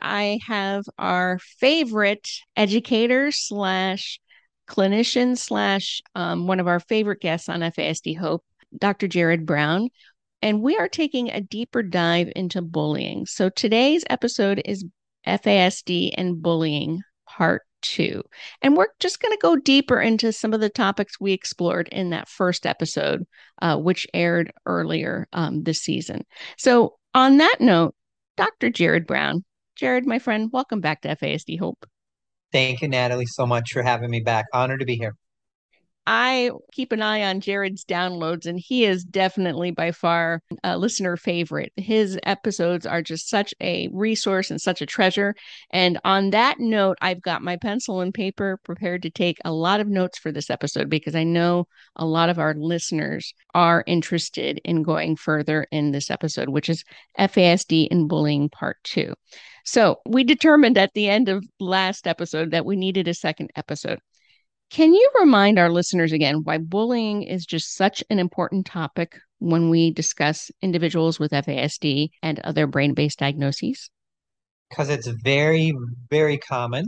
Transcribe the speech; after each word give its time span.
I 0.00 0.38
have 0.46 0.84
our 0.98 1.38
favorite 1.58 2.28
educator 2.56 3.30
slash 3.32 4.20
clinician 4.68 5.36
slash 5.36 6.02
um, 6.14 6.46
one 6.46 6.60
of 6.60 6.68
our 6.68 6.80
favorite 6.80 7.20
guests 7.20 7.48
on 7.48 7.60
FASD 7.60 8.16
Hope, 8.18 8.44
Dr. 8.78 9.08
Jared 9.08 9.46
Brown. 9.46 9.90
And 10.42 10.62
we 10.62 10.76
are 10.76 10.88
taking 10.88 11.30
a 11.30 11.40
deeper 11.40 11.82
dive 11.82 12.30
into 12.36 12.60
bullying. 12.60 13.26
So 13.26 13.48
today's 13.48 14.04
episode 14.10 14.60
is 14.64 14.84
FASD 15.26 16.10
and 16.16 16.42
bullying 16.42 17.02
part 17.26 17.62
two. 17.80 18.22
And 18.62 18.76
we're 18.76 18.88
just 18.98 19.20
going 19.20 19.32
to 19.32 19.40
go 19.40 19.56
deeper 19.56 20.00
into 20.00 20.32
some 20.32 20.52
of 20.52 20.60
the 20.60 20.70
topics 20.70 21.20
we 21.20 21.32
explored 21.32 21.88
in 21.88 22.10
that 22.10 22.28
first 22.28 22.66
episode, 22.66 23.24
uh, 23.62 23.76
which 23.76 24.06
aired 24.12 24.52
earlier 24.66 25.28
um, 25.32 25.62
this 25.62 25.80
season. 25.80 26.24
So, 26.58 26.96
on 27.14 27.36
that 27.38 27.56
note, 27.60 27.94
Dr. 28.36 28.70
Jared 28.70 29.06
Brown, 29.06 29.44
Jared, 29.76 30.06
my 30.06 30.20
friend, 30.20 30.50
welcome 30.52 30.80
back 30.80 31.02
to 31.02 31.08
FASD 31.16 31.58
Hope. 31.58 31.84
Thank 32.52 32.80
you, 32.80 32.88
Natalie, 32.88 33.26
so 33.26 33.44
much 33.44 33.72
for 33.72 33.82
having 33.82 34.08
me 34.08 34.20
back. 34.20 34.46
Honored 34.52 34.78
to 34.78 34.86
be 34.86 34.94
here. 34.94 35.16
I 36.06 36.50
keep 36.72 36.92
an 36.92 37.00
eye 37.00 37.22
on 37.22 37.40
Jared's 37.40 37.84
downloads, 37.84 38.44
and 38.44 38.60
he 38.60 38.84
is 38.84 39.04
definitely 39.04 39.70
by 39.70 39.90
far 39.90 40.42
a 40.62 40.76
listener 40.76 41.16
favorite. 41.16 41.72
His 41.76 42.18
episodes 42.24 42.84
are 42.84 43.00
just 43.00 43.30
such 43.30 43.54
a 43.62 43.88
resource 43.92 44.50
and 44.50 44.60
such 44.60 44.82
a 44.82 44.86
treasure. 44.86 45.34
And 45.70 45.98
on 46.04 46.30
that 46.30 46.60
note, 46.60 46.98
I've 47.00 47.22
got 47.22 47.42
my 47.42 47.56
pencil 47.56 48.02
and 48.02 48.12
paper 48.12 48.58
prepared 48.64 49.02
to 49.02 49.10
take 49.10 49.38
a 49.44 49.52
lot 49.52 49.80
of 49.80 49.88
notes 49.88 50.18
for 50.18 50.30
this 50.30 50.50
episode 50.50 50.90
because 50.90 51.14
I 51.14 51.24
know 51.24 51.68
a 51.96 52.04
lot 52.04 52.28
of 52.28 52.38
our 52.38 52.54
listeners 52.54 53.32
are 53.54 53.82
interested 53.86 54.60
in 54.64 54.82
going 54.82 55.16
further 55.16 55.66
in 55.70 55.92
this 55.92 56.10
episode, 56.10 56.50
which 56.50 56.68
is 56.68 56.84
FASD 57.18 57.88
and 57.90 58.08
bullying 58.08 58.50
part 58.50 58.76
two. 58.84 59.14
So 59.64 60.00
we 60.06 60.24
determined 60.24 60.76
at 60.76 60.92
the 60.92 61.08
end 61.08 61.30
of 61.30 61.46
last 61.58 62.06
episode 62.06 62.50
that 62.50 62.66
we 62.66 62.76
needed 62.76 63.08
a 63.08 63.14
second 63.14 63.50
episode. 63.56 64.00
Can 64.74 64.92
you 64.92 65.08
remind 65.20 65.56
our 65.56 65.70
listeners 65.70 66.10
again 66.10 66.40
why 66.42 66.58
bullying 66.58 67.22
is 67.22 67.46
just 67.46 67.76
such 67.76 68.02
an 68.10 68.18
important 68.18 68.66
topic 68.66 69.20
when 69.38 69.70
we 69.70 69.92
discuss 69.92 70.50
individuals 70.62 71.20
with 71.20 71.30
FASD 71.30 72.08
and 72.24 72.40
other 72.40 72.66
brain 72.66 72.92
based 72.92 73.20
diagnoses? 73.20 73.88
Because 74.68 74.90
it's 74.90 75.06
very, 75.06 75.72
very 76.10 76.38
common. 76.38 76.86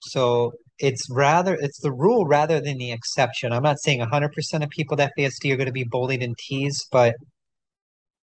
So 0.00 0.54
it's 0.80 1.06
rather, 1.08 1.54
it's 1.54 1.78
the 1.78 1.92
rule 1.92 2.26
rather 2.26 2.60
than 2.60 2.78
the 2.78 2.90
exception. 2.90 3.52
I'm 3.52 3.62
not 3.62 3.78
saying 3.78 4.00
100% 4.00 4.64
of 4.64 4.70
people 4.70 4.96
with 4.96 5.08
FASD 5.16 5.52
are 5.52 5.56
going 5.56 5.66
to 5.66 5.72
be 5.72 5.86
bullied 5.88 6.24
and 6.24 6.36
teased, 6.36 6.88
but 6.90 7.14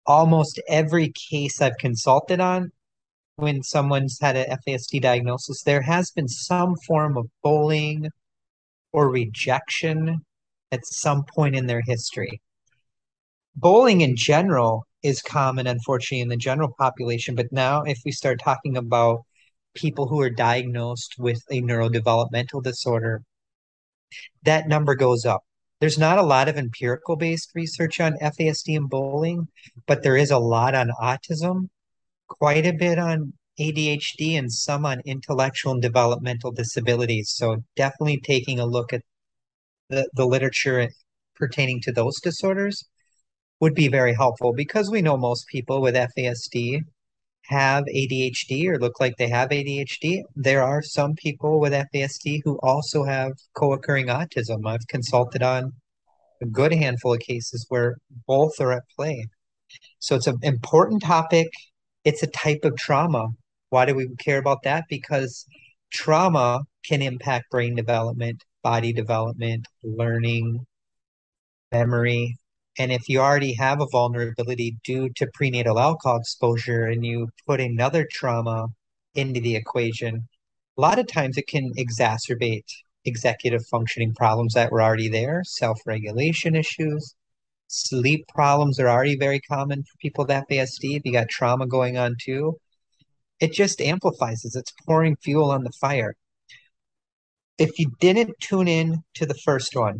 almost 0.07 0.59
every 0.67 1.13
case 1.29 1.61
I've 1.61 1.77
consulted 1.77 2.39
on 2.39 2.71
when 3.35 3.61
someone's 3.61 4.17
had 4.19 4.35
an 4.35 4.57
FASD 4.67 4.99
diagnosis, 4.99 5.61
there 5.61 5.83
has 5.83 6.09
been 6.09 6.27
some 6.27 6.73
form 6.87 7.17
of 7.17 7.27
bullying 7.43 8.09
or 8.95 9.09
rejection 9.09 10.21
at 10.71 10.85
some 10.85 11.25
point 11.35 11.53
in 11.53 11.67
their 11.67 11.81
history. 11.85 12.41
Bullying 13.53 13.99
in 13.99 14.15
general 14.15 14.87
is 15.03 15.21
common, 15.21 15.67
unfortunately, 15.67 16.21
in 16.21 16.29
the 16.29 16.37
general 16.37 16.71
population. 16.79 17.35
But 17.35 17.51
now, 17.51 17.83
if 17.83 17.99
we 18.05 18.13
start 18.13 18.39
talking 18.39 18.77
about 18.77 19.19
people 19.75 20.07
who 20.07 20.21
are 20.21 20.29
diagnosed 20.29 21.15
with 21.19 21.41
a 21.51 21.61
neurodevelopmental 21.61 22.63
disorder, 22.63 23.21
that 24.43 24.69
number 24.69 24.95
goes 24.95 25.25
up. 25.25 25.43
There's 25.81 25.99
not 25.99 26.17
a 26.17 26.23
lot 26.23 26.47
of 26.47 26.55
empirical 26.55 27.17
based 27.17 27.51
research 27.53 27.99
on 27.99 28.17
FASD 28.21 28.77
and 28.77 28.89
bullying, 28.89 29.49
but 29.87 30.03
there 30.03 30.15
is 30.15 30.31
a 30.31 30.39
lot 30.39 30.73
on 30.73 30.89
autism, 31.01 31.67
quite 32.29 32.65
a 32.65 32.71
bit 32.71 32.97
on 32.97 33.33
ADHD 33.59 34.37
and 34.37 34.51
some 34.51 34.85
on 34.85 35.01
intellectual 35.05 35.73
and 35.73 35.81
developmental 35.81 36.51
disabilities. 36.51 37.31
So 37.35 37.57
definitely 37.75 38.19
taking 38.19 38.59
a 38.59 38.65
look 38.65 38.91
at 38.93 39.01
the, 39.89 40.09
the 40.13 40.25
literature 40.25 40.89
pertaining 41.35 41.81
to 41.81 41.91
those 41.91 42.19
disorders 42.21 42.83
would 43.59 43.73
be 43.73 43.87
very 43.87 44.13
helpful 44.13 44.53
because 44.53 44.89
we 44.89 45.01
know 45.01 45.17
most 45.17 45.47
people 45.47 45.81
with 45.81 45.95
FASD 45.95 46.81
have 47.45 47.85
ADHD 47.85 48.67
or 48.67 48.79
look 48.79 48.99
like 48.99 49.15
they 49.17 49.29
have 49.29 49.49
ADHD. 49.49 50.23
There 50.35 50.63
are 50.63 50.81
some 50.81 51.13
people 51.13 51.59
with 51.59 51.73
FASD 51.73 52.41
who 52.43 52.59
also 52.63 53.03
have 53.03 53.33
co-occurring 53.55 54.07
autism. 54.07 54.65
I've 54.65 54.87
consulted 54.87 55.43
on 55.43 55.71
a 56.41 56.45
good 56.45 56.73
handful 56.73 57.13
of 57.13 57.19
cases 57.19 57.65
where 57.69 57.95
both 58.27 58.59
are 58.59 58.73
at 58.73 58.83
play. 58.95 59.27
So 59.99 60.15
it's 60.15 60.27
an 60.27 60.39
important 60.41 61.03
topic. 61.03 61.47
It's 62.03 62.23
a 62.23 62.27
type 62.27 62.59
of 62.63 62.75
trauma 62.75 63.29
why 63.75 63.83
do 63.83 63.93
we 63.93 64.07
care 64.15 64.37
about 64.37 64.63
that? 64.63 64.85
Because 64.89 65.45
trauma 65.91 66.61
can 66.85 67.01
impact 67.01 67.51
brain 67.51 67.75
development, 67.75 68.41
body 68.63 68.93
development, 68.93 69.67
learning, 69.83 70.65
memory. 71.73 72.37
And 72.79 72.93
if 72.93 73.09
you 73.09 73.19
already 73.19 73.53
have 73.55 73.81
a 73.81 73.87
vulnerability 73.91 74.77
due 74.85 75.09
to 75.17 75.27
prenatal 75.33 75.77
alcohol 75.77 76.15
exposure 76.21 76.85
and 76.85 77.05
you 77.05 77.27
put 77.45 77.59
another 77.59 78.07
trauma 78.09 78.67
into 79.13 79.41
the 79.41 79.57
equation, 79.57 80.29
a 80.77 80.81
lot 80.81 80.97
of 80.97 81.07
times 81.07 81.37
it 81.37 81.47
can 81.47 81.73
exacerbate 81.77 82.69
executive 83.03 83.65
functioning 83.67 84.13
problems 84.15 84.53
that 84.53 84.71
were 84.71 84.81
already 84.81 85.09
there, 85.09 85.41
self 85.43 85.79
regulation 85.85 86.55
issues. 86.55 87.13
Sleep 87.67 88.25
problems 88.29 88.79
are 88.79 88.87
already 88.87 89.17
very 89.17 89.41
common 89.41 89.83
for 89.83 89.97
people 89.99 90.23
with 90.23 90.37
FASD. 90.47 90.95
If 90.95 91.01
you 91.03 91.11
got 91.11 91.27
trauma 91.27 91.67
going 91.67 91.97
on 91.97 92.15
too, 92.23 92.57
it 93.39 93.53
just 93.53 93.81
amplifies 93.81 94.45
it. 94.45 94.53
It's 94.55 94.73
pouring 94.85 95.17
fuel 95.17 95.51
on 95.51 95.63
the 95.63 95.71
fire. 95.71 96.15
If 97.57 97.79
you 97.79 97.91
didn't 97.99 98.35
tune 98.41 98.67
in 98.67 99.03
to 99.15 99.25
the 99.25 99.39
first 99.45 99.75
one, 99.75 99.99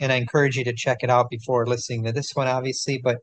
and 0.00 0.12
I 0.12 0.16
encourage 0.16 0.56
you 0.56 0.64
to 0.64 0.72
check 0.74 0.98
it 1.02 1.10
out 1.10 1.30
before 1.30 1.66
listening 1.66 2.04
to 2.04 2.12
this 2.12 2.30
one, 2.34 2.48
obviously, 2.48 2.98
but 3.02 3.18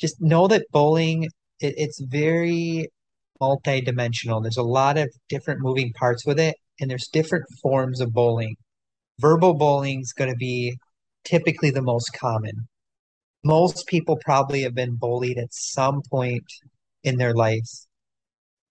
just 0.00 0.20
know 0.20 0.46
that 0.48 0.66
bullying, 0.70 1.24
it, 1.60 1.74
it's 1.76 2.00
very 2.00 2.88
multidimensional. 3.40 4.42
There's 4.42 4.56
a 4.56 4.62
lot 4.62 4.98
of 4.98 5.08
different 5.28 5.60
moving 5.60 5.92
parts 5.92 6.24
with 6.24 6.38
it, 6.38 6.56
and 6.80 6.90
there's 6.90 7.08
different 7.08 7.44
forms 7.60 8.00
of 8.00 8.12
bullying. 8.12 8.56
Verbal 9.20 9.54
bullying 9.54 10.00
is 10.00 10.12
going 10.12 10.30
to 10.30 10.36
be 10.36 10.76
typically 11.24 11.70
the 11.70 11.82
most 11.82 12.12
common. 12.12 12.68
Most 13.44 13.86
people 13.88 14.18
probably 14.24 14.62
have 14.62 14.74
been 14.74 14.96
bullied 14.96 15.38
at 15.38 15.52
some 15.52 16.02
point 16.08 16.44
in 17.02 17.16
their 17.16 17.34
lives 17.34 17.88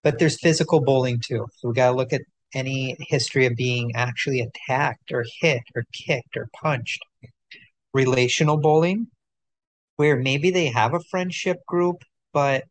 but 0.02 0.18
there's 0.18 0.40
physical 0.40 0.80
bullying 0.80 1.20
too. 1.24 1.46
So 1.56 1.68
we 1.68 1.74
got 1.74 1.90
to 1.90 1.96
look 1.96 2.12
at 2.12 2.22
any 2.54 2.96
history 3.00 3.46
of 3.46 3.56
being 3.56 3.92
actually 3.94 4.40
attacked 4.40 5.12
or 5.12 5.24
hit 5.40 5.62
or 5.74 5.84
kicked 5.92 6.36
or 6.36 6.48
punched. 6.60 7.02
Relational 7.94 8.58
bullying, 8.58 9.06
where 9.96 10.16
maybe 10.16 10.50
they 10.50 10.66
have 10.66 10.94
a 10.94 11.00
friendship 11.10 11.58
group, 11.66 11.96
but 12.32 12.64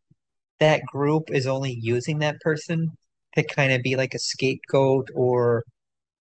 that 0.60 0.82
group 0.86 1.30
is 1.30 1.46
only 1.46 1.78
using 1.80 2.18
that 2.18 2.40
person 2.40 2.90
to 3.36 3.42
kind 3.42 3.72
of 3.72 3.82
be 3.82 3.96
like 3.96 4.14
a 4.14 4.18
scapegoat 4.18 5.08
or 5.14 5.64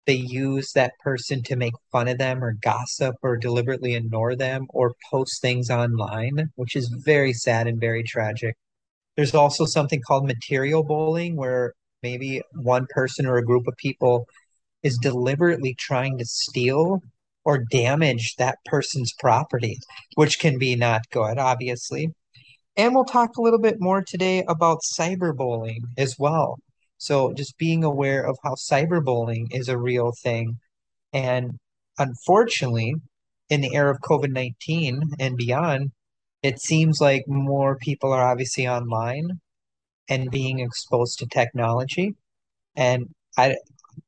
they 0.06 0.14
use 0.14 0.72
that 0.72 0.92
person 1.00 1.42
to 1.42 1.56
make 1.56 1.74
fun 1.92 2.08
of 2.08 2.18
them 2.18 2.42
or 2.42 2.54
gossip 2.62 3.14
or 3.22 3.36
deliberately 3.36 3.94
ignore 3.94 4.34
them 4.34 4.66
or 4.70 4.94
post 5.10 5.42
things 5.42 5.70
online, 5.70 6.50
which 6.56 6.74
is 6.76 6.88
very 7.04 7.32
sad 7.32 7.66
and 7.66 7.78
very 7.78 8.02
tragic. 8.02 8.56
There's 9.18 9.34
also 9.34 9.64
something 9.64 10.00
called 10.00 10.28
material 10.28 10.84
bullying, 10.84 11.34
where 11.34 11.74
maybe 12.04 12.40
one 12.52 12.86
person 12.88 13.26
or 13.26 13.36
a 13.36 13.44
group 13.44 13.66
of 13.66 13.74
people 13.76 14.28
is 14.84 14.96
deliberately 14.96 15.74
trying 15.74 16.18
to 16.18 16.24
steal 16.24 17.00
or 17.44 17.64
damage 17.68 18.36
that 18.36 18.58
person's 18.64 19.12
property, 19.18 19.76
which 20.14 20.38
can 20.38 20.56
be 20.56 20.76
not 20.76 21.10
good, 21.10 21.36
obviously. 21.36 22.14
And 22.76 22.94
we'll 22.94 23.04
talk 23.04 23.36
a 23.36 23.42
little 23.42 23.58
bit 23.58 23.80
more 23.80 24.04
today 24.06 24.44
about 24.46 24.82
cyber 24.84 25.32
cyberbullying 25.32 25.80
as 25.96 26.14
well. 26.16 26.56
So, 26.98 27.32
just 27.32 27.58
being 27.58 27.82
aware 27.82 28.24
of 28.24 28.38
how 28.44 28.54
cyber 28.54 29.02
cyberbullying 29.02 29.46
is 29.50 29.68
a 29.68 29.76
real 29.76 30.12
thing. 30.22 30.60
And 31.12 31.58
unfortunately, 31.98 32.94
in 33.50 33.62
the 33.62 33.74
era 33.74 33.90
of 33.90 34.00
COVID 34.00 34.30
19 34.30 35.02
and 35.18 35.36
beyond, 35.36 35.90
it 36.42 36.60
seems 36.60 37.00
like 37.00 37.24
more 37.26 37.76
people 37.76 38.12
are 38.12 38.26
obviously 38.26 38.66
online 38.66 39.40
and 40.08 40.30
being 40.30 40.60
exposed 40.60 41.18
to 41.18 41.26
technology. 41.26 42.14
And 42.76 43.08
I 43.36 43.56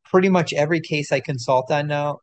pretty 0.05 0.29
much 0.29 0.53
every 0.53 0.81
case 0.81 1.13
I 1.13 1.21
consult 1.21 1.71
on 1.71 1.89
now, 1.89 2.19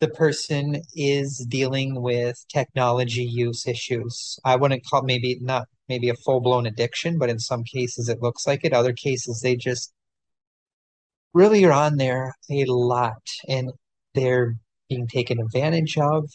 the 0.00 0.08
person 0.08 0.82
is 0.94 1.46
dealing 1.48 2.00
with 2.00 2.36
technology 2.48 3.22
use 3.22 3.66
issues. 3.66 4.38
I 4.44 4.56
wouldn't 4.56 4.84
call 4.86 5.02
maybe 5.02 5.38
not 5.40 5.68
maybe 5.88 6.08
a 6.08 6.14
full-blown 6.14 6.66
addiction, 6.66 7.18
but 7.18 7.28
in 7.30 7.38
some 7.38 7.64
cases 7.64 8.08
it 8.08 8.22
looks 8.22 8.46
like 8.46 8.64
it. 8.64 8.72
Other 8.72 8.92
cases 8.94 9.40
they 9.42 9.56
just 9.56 9.92
really 11.34 11.64
are 11.64 11.72
on 11.72 11.96
there 11.96 12.34
a 12.50 12.64
lot 12.66 13.22
and 13.48 13.70
they're 14.14 14.56
being 14.88 15.06
taken 15.06 15.40
advantage 15.40 15.98
of. 15.98 16.28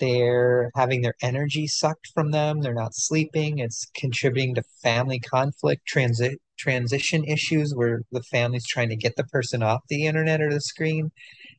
They're 0.00 0.70
having 0.74 1.02
their 1.02 1.14
energy 1.22 1.66
sucked 1.66 2.08
from 2.14 2.30
them. 2.30 2.60
They're 2.60 2.74
not 2.74 2.94
sleeping. 2.94 3.58
It's 3.58 3.86
contributing 3.94 4.54
to 4.56 4.62
family 4.82 5.20
conflict, 5.20 5.86
transit 5.86 6.40
transition 6.58 7.24
issues 7.24 7.74
where 7.74 8.02
the 8.12 8.22
family's 8.24 8.66
trying 8.66 8.90
to 8.90 8.96
get 8.96 9.16
the 9.16 9.24
person 9.24 9.62
off 9.62 9.80
the 9.88 10.06
internet 10.06 10.42
or 10.42 10.52
the 10.52 10.60
screen, 10.60 11.10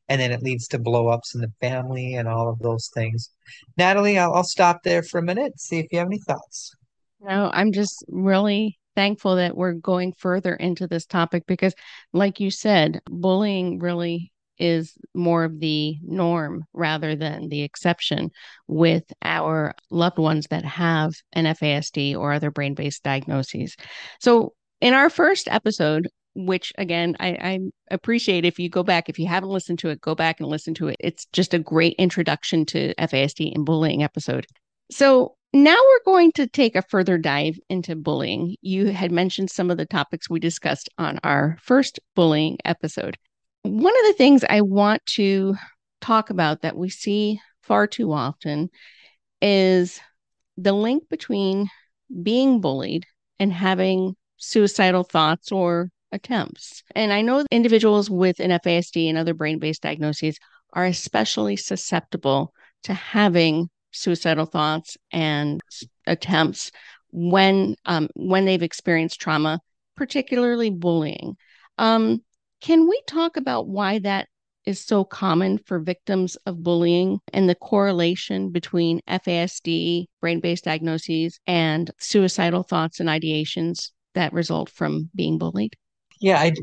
and 0.10 0.22
then 0.22 0.32
it 0.32 0.44
leads 0.44 0.68
to 0.68 0.78
blow-ups 0.78 1.34
in 1.34 1.42
the 1.42 1.52
family 1.60 2.16
and 2.16 2.28
all 2.28 2.50
of 2.50 2.60
those 2.60 2.90
things. 2.94 3.32
Natalie, 3.78 4.20
I'll, 4.20 4.34
I'll 4.34 4.44
stop 4.44 4.84
there 4.84 5.02
for 5.02 5.20
a 5.20 5.24
minute, 5.24 5.60
see 5.60 5.80
if 5.80 5.88
you 5.92 6.00
have 6.00 6.08
any 6.08 6.20
thoughts. 6.20 6.76
No, 7.20 7.50
I'm 7.54 7.72
just 7.72 8.04
really 8.08 8.80
thankful 8.96 9.36
that 9.38 9.56
we're 9.56 9.74
going 9.74 10.14
further 10.14 10.56
into 10.56 10.88
this 10.88 11.06
topic 11.06 11.46
because, 11.48 11.74
like 12.14 12.40
you 12.40 12.52
said, 12.52 13.02
bullying 13.10 13.80
really 13.80 14.31
is 14.62 14.94
more 15.13 15.44
of 15.44 15.60
the 15.60 15.98
norm 16.04 16.63
rather 16.74 17.16
than 17.16 17.50
the 17.50 17.63
exception 17.63 18.30
with 18.68 19.04
our 19.24 19.74
loved 19.90 20.19
ones 20.19 20.48
that 20.52 20.63
have 20.63 21.16
an 21.34 21.46
FASD 21.46 22.16
or 22.16 22.31
other 22.31 22.52
brain 22.52 22.75
based 22.75 23.04
diagnoses. 23.04 23.75
So, 24.19 24.54
in 24.80 24.94
our 24.94 25.10
first 25.10 25.48
episode, 25.50 26.08
which 26.34 26.72
again, 26.78 27.16
I, 27.19 27.30
I, 27.30 27.60
appreciate 27.92 28.46
if 28.46 28.58
you 28.58 28.69
go 28.69 28.84
back, 28.84 29.10
if 29.10 29.19
you 29.19 29.28
haven't 29.28 29.50
listened 29.50 29.80
to 29.80 29.90
it, 29.90 30.00
go 30.00 30.16
back 30.16 30.40
and 30.40 30.48
listen 30.48 30.74
to 30.75 30.88
it. 30.88 30.96
It's 31.00 31.25
just 31.34 31.54
a 31.54 31.60
great 31.60 31.96
introduction 32.00 32.66
to 32.68 32.96
FASD 32.96 33.54
and 33.54 33.66
bullying 33.66 34.02
episode. 34.02 34.46
So, 34.92 35.36
now 35.54 35.75
we're 35.75 36.13
going 36.13 36.31
to 36.34 36.48
take 36.48 36.78
a 36.78 36.81
further 36.81 37.18
dive 37.18 37.60
into 37.68 37.96
bullying. 37.96 38.56
You 38.62 38.88
had 38.88 39.12
mentioned 39.12 39.50
some 39.50 39.69
of 39.69 39.78
the 39.78 39.86
topics 39.86 40.30
we 40.30 40.40
discussed 40.40 40.88
on 40.98 41.19
our 41.25 41.58
first 41.62 42.00
bullying 42.16 42.58
episode. 42.63 43.18
One 43.63 43.94
of 43.94 44.08
the 44.08 44.16
things 44.18 44.44
I 44.50 44.62
want 44.62 45.06
to 45.18 45.56
talk 46.02 46.30
about 46.30 46.62
that 46.62 46.75
we 46.75 46.90
see 46.90 47.40
far 47.62 47.88
too 47.88 48.12
often 48.12 48.69
is 49.42 50.00
the 50.58 50.74
link 50.74 51.10
between 51.10 51.69
being 52.24 52.60
bullied 52.60 53.06
and 53.40 53.54
having 53.54 54.16
suicidal 54.38 55.04
thoughts 55.04 55.52
or 55.52 55.90
attempts. 56.12 56.84
And 56.96 57.13
I 57.13 57.22
know 57.22 57.46
individuals 57.52 58.10
with 58.10 58.40
an 58.40 58.52
FASD 58.52 59.08
and 59.10 59.18
other 59.18 59.34
brain 59.34 59.60
based 59.60 59.81
diagnoses 59.81 60.38
are 60.74 60.86
especially 60.86 61.56
susceptible 61.56 62.54
to 62.84 62.94
having 62.94 63.69
suicidal 63.92 64.46
thoughts 64.46 64.98
and 65.12 65.62
attempts 66.08 66.72
when 67.12 67.75
um, 67.86 68.10
when 68.16 68.46
they've 68.46 68.63
experienced 68.63 69.19
trauma, 69.19 69.60
particularly 69.96 70.69
bullying. 70.69 71.36
Um, 71.78 72.24
can 72.62 72.88
we 72.88 73.02
talk 73.08 73.38
about 73.38 73.68
why 73.68 74.00
that 74.00 74.28
is 74.66 74.80
so 74.80 75.04
common 75.04 75.58
for 75.58 75.80
victims 75.80 76.36
of 76.46 76.63
bullying 76.63 77.19
and 77.34 77.50
the 77.50 77.56
correlation 77.56 78.52
between 78.52 79.02
FASD, 79.08 80.06
brain 80.22 80.40
based 80.40 80.66
diagnoses, 80.66 81.40
and 81.48 81.90
suicidal 82.00 82.63
thoughts 82.63 83.00
and 83.00 83.10
ideations 83.10 83.90
that 84.13 84.31
result 84.34 84.69
from 84.69 85.10
being 85.16 85.38
bullied? 85.38 85.75
Yeah, 86.19 86.40
I, 86.40 86.54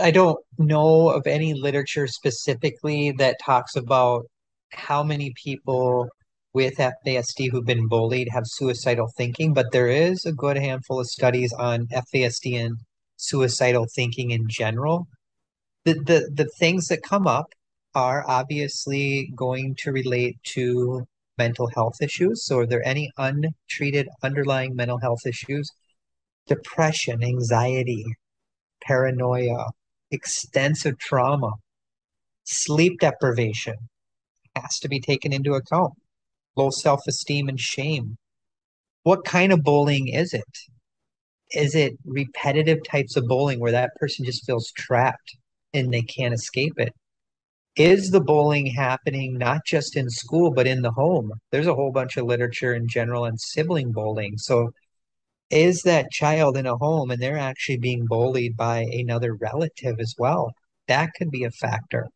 I 0.00 0.10
don't 0.10 0.38
know 0.58 1.10
of 1.10 1.26
any 1.26 1.54
literature 1.54 2.08
specifically 2.08 3.12
that 3.12 3.36
talks 3.40 3.76
about 3.76 4.26
how 4.72 5.04
many 5.04 5.32
people 5.42 6.08
with 6.52 6.76
FASD 6.76 7.50
who've 7.52 7.64
been 7.64 7.86
bullied 7.86 8.28
have 8.32 8.44
suicidal 8.46 9.08
thinking, 9.16 9.52
but 9.52 9.70
there 9.70 9.88
is 9.88 10.24
a 10.24 10.32
good 10.32 10.56
handful 10.56 10.98
of 10.98 11.06
studies 11.06 11.52
on 11.52 11.86
FASD 12.12 12.64
and 12.64 12.76
suicidal 13.16 13.86
thinking 13.94 14.32
in 14.32 14.46
general. 14.48 15.06
The, 15.86 15.94
the, 15.94 16.30
the 16.34 16.50
things 16.58 16.88
that 16.88 17.04
come 17.04 17.28
up 17.28 17.46
are 17.94 18.28
obviously 18.28 19.32
going 19.36 19.76
to 19.78 19.92
relate 19.92 20.36
to 20.54 21.06
mental 21.38 21.68
health 21.68 22.02
issues. 22.02 22.44
So, 22.44 22.58
are 22.58 22.66
there 22.66 22.84
any 22.84 23.12
untreated 23.16 24.08
underlying 24.20 24.74
mental 24.74 24.98
health 24.98 25.24
issues? 25.24 25.70
Depression, 26.48 27.22
anxiety, 27.22 28.04
paranoia, 28.82 29.66
extensive 30.10 30.98
trauma, 30.98 31.52
sleep 32.42 32.98
deprivation 32.98 33.76
has 34.56 34.80
to 34.80 34.88
be 34.88 34.98
taken 34.98 35.32
into 35.32 35.54
account 35.54 35.92
low 36.56 36.70
self 36.70 37.02
esteem 37.06 37.48
and 37.48 37.60
shame. 37.60 38.16
What 39.04 39.24
kind 39.24 39.52
of 39.52 39.62
bullying 39.62 40.08
is 40.08 40.34
it? 40.34 40.58
Is 41.52 41.76
it 41.76 41.92
repetitive 42.04 42.78
types 42.82 43.16
of 43.16 43.28
bullying 43.28 43.60
where 43.60 43.70
that 43.70 43.94
person 44.00 44.24
just 44.24 44.44
feels 44.44 44.72
trapped 44.72 45.36
and 45.76 45.92
they 45.92 46.02
can't 46.02 46.34
escape 46.34 46.78
it? 46.78 46.92
Is 47.76 48.10
the 48.10 48.20
bullying 48.20 48.66
happening 48.66 49.38
not 49.38 49.64
just 49.66 49.96
in 49.96 50.08
school, 50.10 50.50
but 50.50 50.66
in 50.66 50.82
the 50.82 50.92
home? 50.92 51.32
There's 51.52 51.66
a 51.66 51.74
whole 51.74 51.92
bunch 51.92 52.16
of 52.16 52.26
literature 52.26 52.74
in 52.74 52.88
general 52.88 53.24
on 53.24 53.38
sibling 53.38 53.92
bullying. 53.92 54.38
So, 54.38 54.72
is 55.50 55.82
that 55.82 56.10
child 56.10 56.56
in 56.56 56.66
a 56.66 56.76
home 56.76 57.10
and 57.10 57.22
they're 57.22 57.38
actually 57.38 57.78
being 57.78 58.06
bullied 58.06 58.56
by 58.56 58.80
another 58.92 59.34
relative 59.34 60.00
as 60.00 60.14
well? 60.18 60.52
That 60.88 61.10
could 61.16 61.30
be 61.30 61.44
a 61.44 61.50
factor. 61.50 62.08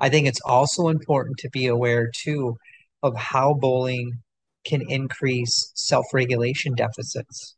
I 0.00 0.08
think 0.08 0.26
it's 0.26 0.40
also 0.44 0.88
important 0.88 1.38
to 1.38 1.50
be 1.50 1.66
aware, 1.66 2.10
too, 2.14 2.56
of 3.02 3.16
how 3.16 3.54
bullying 3.54 4.22
can 4.64 4.82
increase 4.88 5.72
self-regulation 5.74 6.74
deficits 6.74 7.56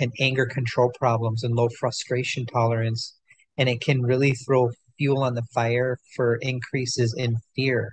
and 0.00 0.12
anger 0.20 0.46
control 0.46 0.92
problems 0.98 1.42
and 1.42 1.54
low 1.54 1.68
frustration 1.68 2.46
tolerance. 2.46 3.17
And 3.58 3.68
it 3.68 3.82
can 3.82 4.02
really 4.02 4.32
throw 4.32 4.70
fuel 4.96 5.22
on 5.22 5.34
the 5.34 5.46
fire 5.52 5.98
for 6.16 6.36
increases 6.36 7.14
in 7.18 7.36
fear. 7.54 7.92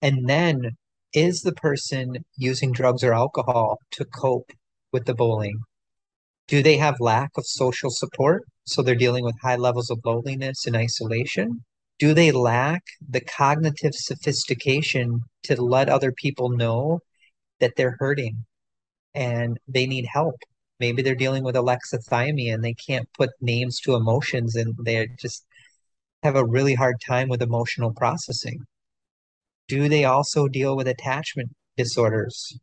And 0.00 0.28
then 0.28 0.76
is 1.12 1.42
the 1.42 1.52
person 1.52 2.24
using 2.36 2.72
drugs 2.72 3.04
or 3.04 3.12
alcohol 3.12 3.80
to 3.92 4.04
cope 4.06 4.50
with 4.92 5.04
the 5.04 5.14
bullying? 5.14 5.60
Do 6.48 6.62
they 6.62 6.78
have 6.78 7.00
lack 7.00 7.30
of 7.36 7.44
social 7.46 7.90
support? 7.90 8.44
So 8.64 8.82
they're 8.82 8.94
dealing 8.94 9.24
with 9.24 9.34
high 9.42 9.56
levels 9.56 9.90
of 9.90 10.00
loneliness 10.04 10.66
and 10.66 10.76
isolation? 10.76 11.64
do 11.98 12.12
they 12.12 12.30
lack 12.30 12.82
the 13.08 13.20
cognitive 13.20 13.94
sophistication 13.94 15.22
to 15.44 15.60
let 15.62 15.88
other 15.88 16.12
people 16.12 16.50
know 16.50 17.00
that 17.60 17.72
they're 17.76 17.96
hurting 17.98 18.44
and 19.14 19.58
they 19.66 19.86
need 19.86 20.06
help? 20.12 20.36
Maybe 20.78 21.02
they're 21.02 21.14
dealing 21.14 21.42
with 21.42 21.54
alexithymia 21.54 22.52
and 22.52 22.62
they 22.62 22.74
can't 22.74 23.08
put 23.14 23.30
names 23.40 23.80
to 23.80 23.94
emotions 23.94 24.56
and 24.56 24.74
they 24.84 25.08
just 25.18 25.46
have 26.22 26.36
a 26.36 26.44
really 26.44 26.74
hard 26.74 26.96
time 27.00 27.28
with 27.28 27.42
emotional 27.42 27.92
processing. 27.92 28.66
Do 29.68 29.88
they 29.88 30.04
also 30.04 30.48
deal 30.48 30.76
with 30.76 30.86
attachment 30.86 31.50
disorders, 31.76 32.58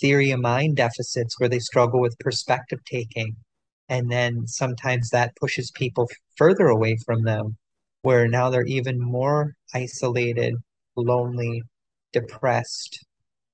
theory 0.00 0.30
of 0.30 0.40
mind 0.40 0.76
deficits 0.76 1.38
where 1.38 1.48
they 1.48 1.58
struggle 1.58 2.00
with 2.00 2.18
perspective 2.18 2.80
taking? 2.84 3.36
And 3.88 4.10
then 4.10 4.46
sometimes 4.46 5.10
that 5.10 5.36
pushes 5.36 5.70
people 5.70 6.08
further 6.36 6.68
away 6.68 6.96
from 7.04 7.24
them 7.24 7.56
where 8.02 8.28
now 8.28 8.50
they're 8.50 8.64
even 8.64 9.00
more 9.00 9.54
isolated, 9.74 10.54
lonely, 10.96 11.62
depressed. 12.12 13.04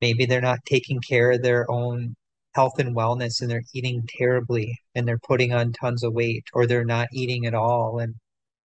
Maybe 0.01 0.27
they're 0.27 0.41
not 0.41 0.65
taking 0.67 1.01
care 1.01 1.33
of 1.33 1.43
their 1.43 1.71
own 1.71 2.15
health 2.55 2.79
and 2.79 2.95
wellness 2.95 3.41
and 3.41 3.51
they're 3.51 3.63
eating 3.75 4.07
terribly 4.19 4.79
and 4.95 5.07
they're 5.07 5.19
putting 5.19 5.53
on 5.53 5.73
tons 5.73 6.05
of 6.05 6.13
weight 6.13 6.45
or 6.53 6.67
they're 6.67 6.85
not 6.85 7.09
eating 7.13 7.47
at 7.47 7.55
all 7.55 7.99
and 7.99 8.15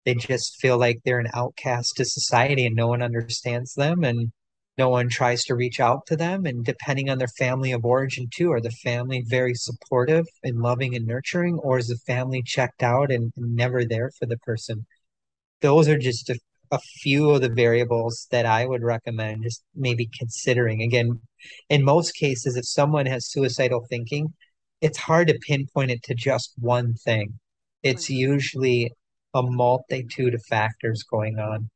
they 0.05 0.15
just 0.15 0.55
feel 0.59 0.77
like 0.77 0.99
they're 1.03 1.19
an 1.19 1.29
outcast 1.33 1.93
to 1.97 2.05
society 2.05 2.65
and 2.65 2.75
no 2.75 2.87
one 2.87 3.01
understands 3.01 3.73
them 3.73 4.03
and 4.03 4.31
no 4.77 4.89
one 4.89 5.09
tries 5.09 5.43
to 5.43 5.55
reach 5.55 5.79
out 5.79 6.05
to 6.05 6.15
them 6.15 6.45
and 6.45 6.63
depending 6.63 7.09
on 7.09 7.17
their 7.17 7.27
family 7.27 7.71
of 7.71 7.83
origin 7.83 8.27
too 8.33 8.51
are 8.51 8.61
the 8.61 8.71
family 8.71 9.23
very 9.27 9.53
supportive 9.53 10.25
and 10.43 10.59
loving 10.59 10.95
and 10.95 11.05
nurturing 11.05 11.57
or 11.59 11.77
is 11.79 11.87
the 11.87 11.97
family 12.05 12.41
checked 12.43 12.83
out 12.83 13.11
and, 13.11 13.33
never 13.35 13.85
there 13.85 14.11
for 14.17 14.25
the 14.25 14.37
person? 14.37 14.85
Those 15.61 15.87
are 15.87 15.97
just 15.97 16.29
a, 16.29 16.39
a 16.71 16.79
few 16.79 17.31
of 17.31 17.41
the 17.41 17.49
variables 17.49 18.27
that 18.31 18.45
I 18.45 18.65
would 18.65 18.83
recommend 18.83 19.43
just 19.43 19.63
maybe 19.75 20.09
considering. 20.17 20.81
Again, 20.81 21.19
in 21.69 21.83
most 21.83 22.15
cases, 22.15 22.55
if 22.55 22.65
someone 22.67 23.05
has 23.05 23.29
suicidal 23.29 23.85
thinking, 23.89 24.33
it's 24.81 24.97
hard 24.97 25.27
to 25.27 25.39
pinpoint 25.47 25.91
it 25.91 26.03
to 26.03 26.15
just 26.15 26.53
one 26.59 26.93
thing. 26.93 27.39
It's 27.83 28.09
usually 28.09 28.91
a 29.33 29.41
multitude 29.43 30.33
of 30.33 30.43
factors 30.43 31.03
going 31.03 31.39
on. 31.39 31.69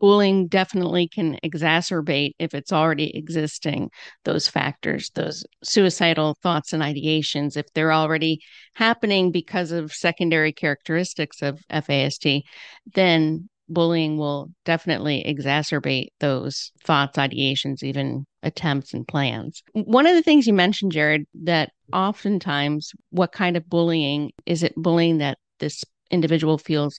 bullying 0.00 0.46
definitely 0.48 1.08
can 1.08 1.38
exacerbate 1.44 2.32
if 2.38 2.54
it's 2.54 2.72
already 2.72 3.16
existing 3.16 3.90
those 4.24 4.46
factors 4.46 5.10
those 5.14 5.44
suicidal 5.64 6.36
thoughts 6.42 6.72
and 6.72 6.82
ideations 6.82 7.56
if 7.56 7.66
they're 7.74 7.92
already 7.92 8.38
happening 8.74 9.32
because 9.32 9.72
of 9.72 9.92
secondary 9.92 10.52
characteristics 10.52 11.40
of 11.42 11.60
FASD 11.70 12.42
then 12.94 13.48
bullying 13.68 14.16
will 14.16 14.50
definitely 14.64 15.24
exacerbate 15.26 16.08
those 16.20 16.72
thoughts 16.84 17.18
ideations 17.18 17.82
even 17.82 18.24
attempts 18.42 18.94
and 18.94 19.06
plans 19.06 19.62
one 19.72 20.06
of 20.06 20.14
the 20.14 20.22
things 20.22 20.46
you 20.46 20.52
mentioned 20.52 20.92
jared 20.92 21.24
that 21.34 21.70
oftentimes 21.92 22.92
what 23.10 23.32
kind 23.32 23.56
of 23.56 23.68
bullying 23.68 24.30
is 24.46 24.62
it 24.62 24.74
bullying 24.76 25.18
that 25.18 25.38
this 25.58 25.84
individual 26.10 26.58
feels 26.58 26.98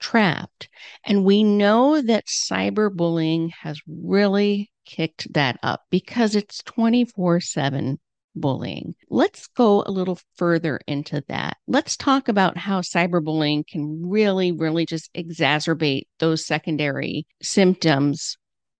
trapped. 0.00 0.68
And 1.04 1.24
we 1.24 1.44
know 1.44 2.00
that 2.00 2.26
cyberbullying 2.26 3.50
has 3.60 3.80
really 3.86 4.70
kicked 4.84 5.32
that 5.34 5.58
up 5.62 5.82
because 5.90 6.34
it's 6.34 6.62
24 6.64 7.40
7 7.40 8.00
bullying. 8.34 8.94
Let's 9.08 9.46
go 9.48 9.82
a 9.86 9.90
little 9.90 10.18
further 10.36 10.80
into 10.86 11.22
that. 11.28 11.56
Let's 11.66 11.96
talk 11.96 12.28
about 12.28 12.56
how 12.56 12.80
cyberbullying 12.80 13.66
can 13.66 14.08
really, 14.08 14.52
really 14.52 14.86
just 14.86 15.12
exacerbate 15.14 16.02
those 16.18 16.46
secondary 16.46 17.26
symptoms 17.42 18.36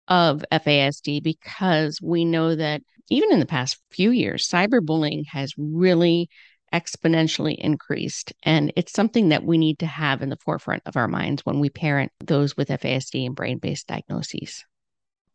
of 0.09 0.45
FASD 0.53 1.23
because 1.23 2.01
we 2.03 2.25
know 2.25 2.55
that 2.55 2.83
even 3.09 3.33
in 3.33 3.41
the 3.41 3.47
past 3.47 3.79
few 3.91 4.11
years, 4.11 4.49
cyberbullying 4.49 5.25
has 5.29 5.53
really 5.57 6.29
exponentially 6.73 7.57
increased. 7.57 8.33
And 8.45 8.73
it's 8.77 8.93
something 8.93 9.31
that 9.31 9.45
we 9.45 9.59
need 9.59 9.81
to 9.81 9.87
have 9.87 10.23
in 10.23 10.29
the 10.29 10.37
forefront 10.37 10.83
of 10.87 10.97
our 10.97 11.09
minds 11.09 11.45
when 11.45 11.61
we 11.61 11.71
parent 11.71 12.13
those 12.21 12.57
with 12.57 12.69
FASD 12.69 13.27
and 13.27 13.35
brain 13.35 13.59
based 13.59 13.89
diagnoses. 13.89 14.65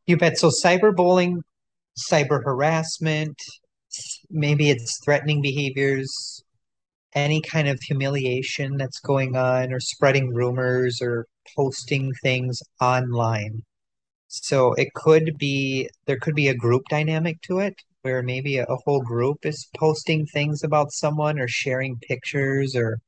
You 0.08 0.18
bet. 0.18 0.38
So, 0.38 0.50
cyberbullying, 0.50 1.38
cyber 2.10 2.44
harassment, 2.44 3.38
maybe 4.30 4.70
it's 4.70 5.00
threatening 5.04 5.42
behaviors, 5.42 6.44
any 7.14 7.42
kind 7.42 7.68
of 7.68 7.80
humiliation 7.82 8.78
that's 8.78 9.00
going 9.00 9.36
on, 9.36 9.74
or 9.74 9.80
spreading 9.80 10.34
rumors 10.34 11.02
or 11.02 11.28
posting 11.56 12.12
things 12.24 12.62
online. 12.82 13.64
So, 14.28 14.74
it 14.74 14.94
could 14.94 15.38
be, 15.38 15.90
there 16.06 16.20
could 16.20 16.36
be 16.36 16.50
a 16.50 16.56
group 16.56 16.84
dynamic 16.90 17.42
to 17.44 17.60
it 17.60 17.76
where 18.02 18.22
maybe 18.22 18.58
a, 18.58 18.66
a 18.66 18.78
whole 18.86 19.02
group 19.02 19.46
is 19.46 19.68
posting 19.78 20.26
things 20.28 20.64
about 20.64 20.92
someone 20.92 21.40
or 21.40 21.48
sharing 21.48 21.98
pictures 22.08 22.76
or 22.76 23.00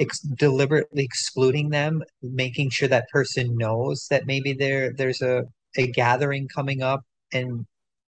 ex- 0.00 0.20
deliberately 0.20 1.04
excluding 1.04 1.68
them, 1.70 2.02
making 2.22 2.70
sure 2.70 2.88
that 2.88 3.08
person 3.10 3.56
knows 3.56 4.06
that 4.10 4.26
maybe 4.26 4.52
there 4.52 4.92
there's 4.92 5.22
a, 5.22 5.44
a 5.76 5.86
gathering 5.88 6.48
coming 6.48 6.82
up 6.82 7.02
and 7.32 7.66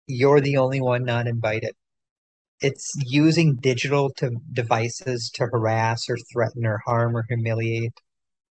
you're 0.10 0.42
the 0.42 0.58
only 0.58 0.82
one 0.82 1.06
not 1.06 1.28
invited. 1.28 1.74
It's 2.62 2.94
using 3.06 3.56
digital 3.56 4.12
to 4.18 4.32
devices 4.52 5.32
to 5.36 5.46
harass 5.46 6.10
or 6.10 6.18
threaten 6.34 6.66
or 6.66 6.82
harm 6.86 7.16
or 7.16 7.26
humiliate. 7.30 7.94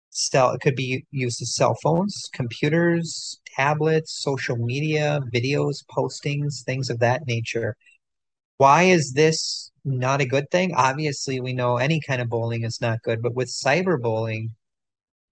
Cell 0.09 0.51
it 0.53 0.61
could 0.61 0.75
be 0.75 1.05
used 1.11 1.41
as 1.41 1.55
cell 1.55 1.75
phones, 1.83 2.29
computers, 2.33 3.39
tablets, 3.55 4.19
social 4.23 4.57
media, 4.57 5.19
videos, 5.33 5.83
postings, 5.95 6.63
things 6.65 6.89
of 6.89 6.99
that 6.99 7.27
nature. 7.27 7.75
Why 8.57 8.83
is 8.83 9.13
this 9.13 9.71
not 9.85 10.21
a 10.21 10.25
good 10.25 10.49
thing? 10.51 10.73
Obviously, 10.75 11.39
we 11.39 11.53
know 11.53 11.77
any 11.77 12.01
kind 12.01 12.21
of 12.21 12.29
bullying 12.29 12.63
is 12.63 12.81
not 12.81 13.03
good, 13.03 13.21
but 13.21 13.35
with 13.35 13.49
cyberbullying, 13.49 14.49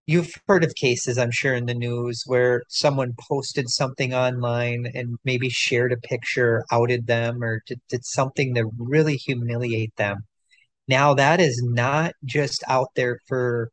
you've 0.08 0.34
heard 0.48 0.64
of 0.64 0.74
cases, 0.76 1.18
I'm 1.18 1.32
sure, 1.32 1.54
in 1.54 1.68
the 1.68 1.74
news 1.76 2.24
where 2.26 2.64
someone 2.70 3.14
posted 3.30 3.70
something 3.70 4.14
online 4.14 4.88
and 4.96 5.18
maybe 5.26 5.50
shared 5.50 5.94
a 5.94 5.98
picture, 5.98 6.66
outed 6.72 7.08
them, 7.08 7.44
or 7.44 7.62
did, 7.68 7.80
did 7.90 8.06
something 8.06 8.56
to 8.56 8.72
really 8.78 9.18
humiliate 9.18 9.96
them. 9.98 10.26
Now, 10.88 11.14
that 11.16 11.40
is 11.42 11.62
not 11.66 12.14
just 12.26 12.64
out 12.68 12.90
there 12.96 13.20
for 13.28 13.70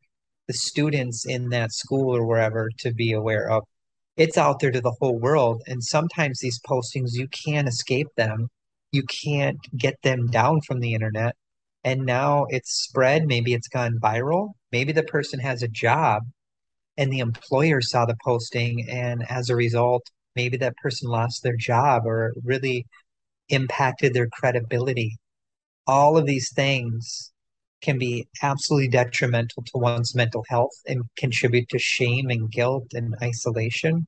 the 0.47 0.53
students 0.53 1.25
in 1.25 1.49
that 1.49 1.71
school 1.73 2.15
or 2.15 2.25
wherever 2.27 2.69
to 2.79 2.93
be 2.93 3.13
aware 3.13 3.49
of 3.49 3.63
it's 4.17 4.37
out 4.37 4.59
there 4.59 4.71
to 4.71 4.81
the 4.81 4.95
whole 4.99 5.19
world. 5.19 5.61
And 5.67 5.83
sometimes 5.83 6.39
these 6.39 6.59
postings, 6.67 7.09
you 7.13 7.27
can't 7.27 7.67
escape 7.67 8.07
them. 8.15 8.49
You 8.91 9.03
can't 9.03 9.57
get 9.77 9.95
them 10.03 10.27
down 10.27 10.61
from 10.61 10.79
the 10.79 10.93
internet. 10.93 11.35
And 11.83 12.05
now 12.05 12.45
it's 12.49 12.83
spread. 12.83 13.25
Maybe 13.25 13.53
it's 13.53 13.67
gone 13.67 13.99
viral. 14.01 14.53
Maybe 14.75 14.91
the 14.91 15.03
person 15.03 15.39
has 15.39 15.63
a 15.63 15.69
job 15.69 16.23
and 16.97 17.09
the 17.09 17.19
employer 17.19 17.79
saw 17.79 18.05
the 18.05 18.17
posting. 18.25 18.85
And 18.89 19.23
as 19.29 19.49
a 19.49 19.55
result, 19.55 20.03
maybe 20.35 20.57
that 20.57 20.75
person 20.83 21.09
lost 21.09 21.43
their 21.43 21.55
job 21.55 22.05
or 22.05 22.33
really 22.43 22.85
impacted 23.47 24.13
their 24.13 24.27
credibility. 24.27 25.15
All 25.87 26.17
of 26.17 26.25
these 26.25 26.51
things 26.53 27.31
can 27.81 27.97
be 27.97 28.27
absolutely 28.43 28.89
detrimental 28.89 29.63
to 29.63 29.77
one's 29.77 30.13
mental 30.13 30.43
health 30.49 30.77
and 30.85 31.03
contribute 31.15 31.69
to 31.69 31.79
shame 31.79 32.29
and 32.29 32.51
guilt 32.51 32.87
and 32.93 33.15
isolation. 33.23 34.05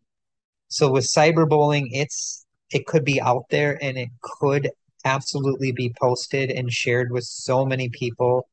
So 0.67 0.91
with 0.91 1.05
cyberbullying, 1.05 1.88
it's 1.91 2.45
it 2.71 2.86
could 2.88 3.05
be 3.05 3.21
out 3.21 3.45
there 3.51 3.81
and 3.81 3.97
it 3.97 4.09
could 4.21 4.69
absolutely 5.05 5.71
be 5.71 5.93
posted 5.97 6.51
and 6.51 6.69
shared 6.69 7.09
with 7.09 7.24
so 7.24 7.65
many 7.65 7.88
people 7.88 8.50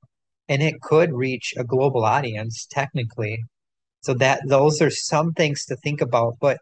and 0.49 0.63
it 0.63 0.81
could 0.81 1.13
reach 1.13 1.55
a 1.57 1.65
global 1.65 2.05
audience 2.05 2.67
technically. 2.71 3.45
So 4.03 4.15
that 4.15 4.43
those 4.47 4.83
are 4.83 4.91
some 4.91 5.33
things 5.33 5.65
to 5.67 5.77
think 5.77 6.01
about, 6.01 6.37
but 6.41 6.59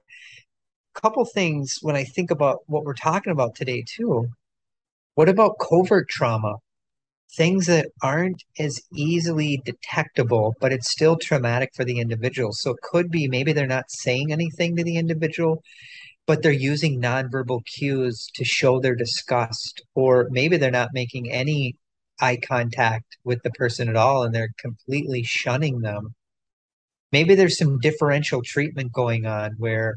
a 0.96 1.00
couple 1.00 1.24
things 1.24 1.78
when 1.82 1.96
I 1.96 2.04
think 2.04 2.30
about 2.30 2.60
what 2.66 2.84
we're 2.84 2.94
talking 2.94 3.32
about 3.32 3.54
today 3.56 3.84
too. 3.96 4.28
What 5.14 5.28
about 5.28 5.58
covert 5.58 6.08
trauma? 6.08 6.56
things 7.36 7.66
that 7.66 7.88
aren't 8.02 8.42
as 8.58 8.80
easily 8.94 9.60
detectable, 9.64 10.54
but 10.60 10.72
it's 10.72 10.92
still 10.92 11.16
traumatic 11.16 11.70
for 11.74 11.84
the 11.84 11.98
individual. 11.98 12.50
So 12.52 12.72
it 12.72 12.82
could 12.82 13.10
be 13.10 13.28
maybe 13.28 13.52
they're 13.52 13.66
not 13.66 13.90
saying 13.90 14.32
anything 14.32 14.76
to 14.76 14.84
the 14.84 14.96
individual, 14.96 15.62
but 16.26 16.42
they're 16.42 16.52
using 16.52 17.00
nonverbal 17.00 17.60
cues 17.64 18.28
to 18.34 18.44
show 18.44 18.80
their 18.80 18.94
disgust, 18.94 19.82
or 19.94 20.28
maybe 20.30 20.56
they're 20.56 20.70
not 20.70 20.90
making 20.92 21.30
any 21.30 21.74
eye 22.22 22.38
contact 22.38 23.18
with 23.24 23.42
the 23.42 23.50
person 23.50 23.88
at 23.88 23.96
all 23.96 24.22
and 24.24 24.34
they're 24.34 24.54
completely 24.58 25.22
shunning 25.22 25.80
them. 25.80 26.14
Maybe 27.12 27.34
there's 27.34 27.58
some 27.58 27.78
differential 27.80 28.42
treatment 28.42 28.92
going 28.92 29.26
on 29.26 29.52
where 29.58 29.96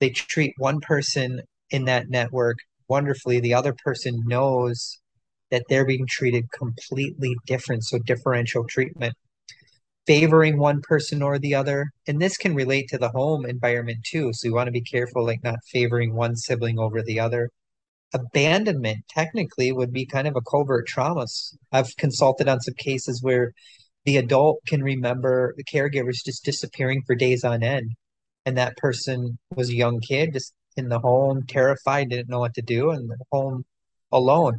they 0.00 0.10
treat 0.10 0.54
one 0.58 0.80
person 0.80 1.42
in 1.70 1.86
that 1.86 2.08
network 2.08 2.58
wonderfully, 2.88 3.40
the 3.40 3.54
other 3.54 3.74
person 3.84 4.22
knows 4.26 4.98
that 5.50 5.64
they're 5.68 5.86
being 5.86 6.06
treated 6.08 6.50
completely 6.52 7.34
different. 7.46 7.84
So 7.84 7.98
differential 7.98 8.64
treatment, 8.68 9.14
favoring 10.06 10.58
one 10.58 10.80
person 10.82 11.22
or 11.22 11.38
the 11.38 11.54
other. 11.54 11.90
And 12.06 12.20
this 12.20 12.36
can 12.36 12.54
relate 12.54 12.88
to 12.88 12.98
the 12.98 13.10
home 13.10 13.46
environment 13.46 13.98
too. 14.04 14.32
So 14.32 14.48
you 14.48 14.54
want 14.54 14.68
to 14.68 14.72
be 14.72 14.82
careful, 14.82 15.24
like 15.24 15.42
not 15.42 15.58
favoring 15.72 16.14
one 16.14 16.36
sibling 16.36 16.78
over 16.78 17.02
the 17.02 17.20
other. 17.20 17.50
Abandonment 18.14 19.04
technically 19.08 19.72
would 19.72 19.92
be 19.92 20.06
kind 20.06 20.26
of 20.26 20.36
a 20.36 20.40
covert 20.40 20.86
trauma. 20.86 21.26
I've 21.72 21.96
consulted 21.96 22.48
on 22.48 22.60
some 22.60 22.74
cases 22.78 23.22
where 23.22 23.52
the 24.04 24.16
adult 24.16 24.60
can 24.66 24.82
remember 24.82 25.54
the 25.56 25.64
caregivers 25.64 26.24
just 26.24 26.44
disappearing 26.44 27.02
for 27.06 27.14
days 27.14 27.44
on 27.44 27.62
end. 27.62 27.92
And 28.44 28.56
that 28.56 28.76
person 28.76 29.38
was 29.54 29.70
a 29.70 29.74
young 29.74 30.00
kid, 30.00 30.32
just 30.32 30.54
in 30.76 30.88
the 30.88 31.00
home, 31.00 31.42
terrified, 31.48 32.10
didn't 32.10 32.28
know 32.28 32.38
what 32.38 32.54
to 32.54 32.62
do, 32.62 32.90
and 32.90 33.10
the 33.10 33.16
home 33.32 33.64
alone 34.12 34.58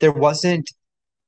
there 0.00 0.12
wasn't 0.12 0.68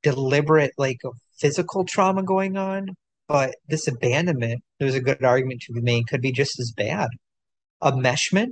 deliberate 0.01 0.73
like 0.77 0.97
physical 1.39 1.85
trauma 1.85 2.23
going 2.23 2.57
on, 2.57 2.87
but 3.27 3.55
this 3.69 3.87
abandonment, 3.87 4.61
there's 4.79 4.95
a 4.95 5.01
good 5.01 5.23
argument 5.23 5.61
to 5.61 5.73
be 5.73 5.81
made, 5.81 6.07
could 6.07 6.21
be 6.21 6.31
just 6.31 6.59
as 6.59 6.73
bad. 6.75 7.07
Enmeshment 7.81 8.51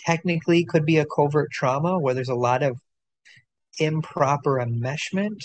technically 0.00 0.64
could 0.64 0.84
be 0.84 0.98
a 0.98 1.06
covert 1.06 1.50
trauma 1.50 1.98
where 1.98 2.14
there's 2.14 2.28
a 2.28 2.34
lot 2.34 2.62
of 2.62 2.78
improper 3.78 4.58
enmeshment 4.58 5.40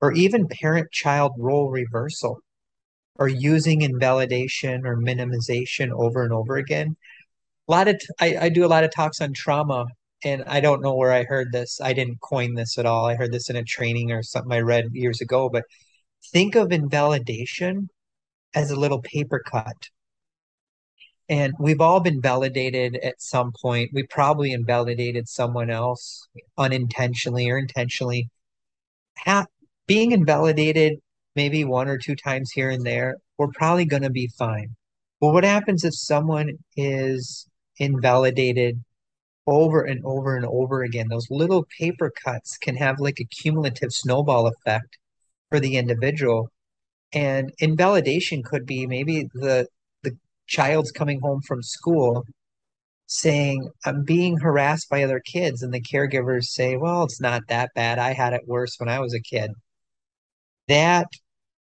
or 0.00 0.12
even 0.12 0.48
parent 0.48 0.90
child 0.92 1.32
role 1.38 1.70
reversal 1.70 2.40
or 3.16 3.28
using 3.28 3.82
invalidation 3.82 4.86
or 4.86 4.96
minimization 4.96 5.90
over 5.90 6.22
and 6.22 6.32
over 6.32 6.56
again. 6.56 6.96
A 7.68 7.72
lot 7.72 7.88
of 7.88 7.98
t- 7.98 8.06
I, 8.20 8.46
I 8.46 8.48
do 8.48 8.64
a 8.64 8.68
lot 8.68 8.84
of 8.84 8.92
talks 8.92 9.20
on 9.20 9.32
trauma 9.32 9.86
and 10.24 10.44
I 10.46 10.60
don't 10.60 10.82
know 10.82 10.94
where 10.94 11.12
I 11.12 11.24
heard 11.24 11.52
this. 11.52 11.80
I 11.80 11.92
didn't 11.92 12.20
coin 12.20 12.54
this 12.54 12.78
at 12.78 12.86
all. 12.86 13.06
I 13.06 13.14
heard 13.14 13.32
this 13.32 13.50
in 13.50 13.56
a 13.56 13.64
training 13.64 14.12
or 14.12 14.22
something 14.22 14.52
I 14.52 14.60
read 14.60 14.86
years 14.92 15.20
ago. 15.20 15.48
But 15.48 15.64
think 16.32 16.54
of 16.56 16.72
invalidation 16.72 17.88
as 18.54 18.70
a 18.70 18.80
little 18.80 19.02
paper 19.02 19.42
cut. 19.44 19.90
And 21.28 21.54
we've 21.58 21.80
all 21.80 22.00
been 22.00 22.20
validated 22.20 22.96
at 22.96 23.20
some 23.20 23.52
point. 23.60 23.90
We 23.92 24.04
probably 24.04 24.52
invalidated 24.52 25.28
someone 25.28 25.70
else 25.70 26.28
unintentionally 26.56 27.50
or 27.50 27.58
intentionally. 27.58 28.28
Ha- 29.18 29.46
being 29.86 30.12
invalidated 30.12 31.00
maybe 31.34 31.64
one 31.64 31.88
or 31.88 31.98
two 31.98 32.16
times 32.16 32.50
here 32.52 32.70
and 32.70 32.84
there, 32.86 33.16
we're 33.38 33.48
probably 33.48 33.84
going 33.84 34.02
to 34.02 34.10
be 34.10 34.28
fine. 34.38 34.76
but 35.20 35.32
what 35.32 35.44
happens 35.44 35.84
if 35.84 35.94
someone 35.94 36.58
is 36.76 37.46
invalidated 37.78 38.82
over 39.46 39.82
and 39.82 40.04
over 40.04 40.36
and 40.36 40.46
over 40.46 40.82
again? 40.82 41.08
Those 41.08 41.30
little 41.30 41.66
paper 41.78 42.10
cuts 42.24 42.56
can 42.58 42.76
have 42.76 43.00
like 43.00 43.20
a 43.20 43.24
cumulative 43.24 43.92
snowball 43.92 44.46
effect 44.48 44.98
for 45.50 45.60
the 45.60 45.76
individual. 45.76 46.50
And 47.12 47.52
invalidation 47.60 48.42
could 48.42 48.66
be 48.66 48.86
maybe 48.86 49.28
the 49.34 49.66
the 49.66 49.68
child's 50.46 50.92
coming 50.92 51.20
home 51.20 51.40
from 51.42 51.62
school 51.62 52.24
saying, 53.06 53.70
I'm 53.84 54.04
being 54.04 54.38
harassed 54.38 54.88
by 54.88 55.04
other 55.04 55.20
kids, 55.20 55.62
and 55.62 55.72
the 55.72 55.80
caregivers 55.80 56.46
say, 56.46 56.76
Well, 56.76 57.04
it's 57.04 57.20
not 57.20 57.42
that 57.48 57.70
bad. 57.74 57.98
I 57.98 58.12
had 58.12 58.32
it 58.32 58.46
worse 58.46 58.76
when 58.78 58.88
I 58.88 59.00
was 59.00 59.14
a 59.14 59.20
kid. 59.20 59.52
That 60.68 61.08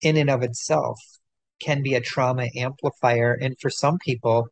in 0.03 0.17
and 0.17 0.31
of 0.31 0.43
itself 0.43 0.99
can 1.63 1.83
be 1.83 1.95
a 1.95 2.01
trauma 2.01 2.49
amplifier. 2.57 3.35
And 3.41 3.57
for 3.61 3.71
some 3.71 3.99
people, 3.99 4.49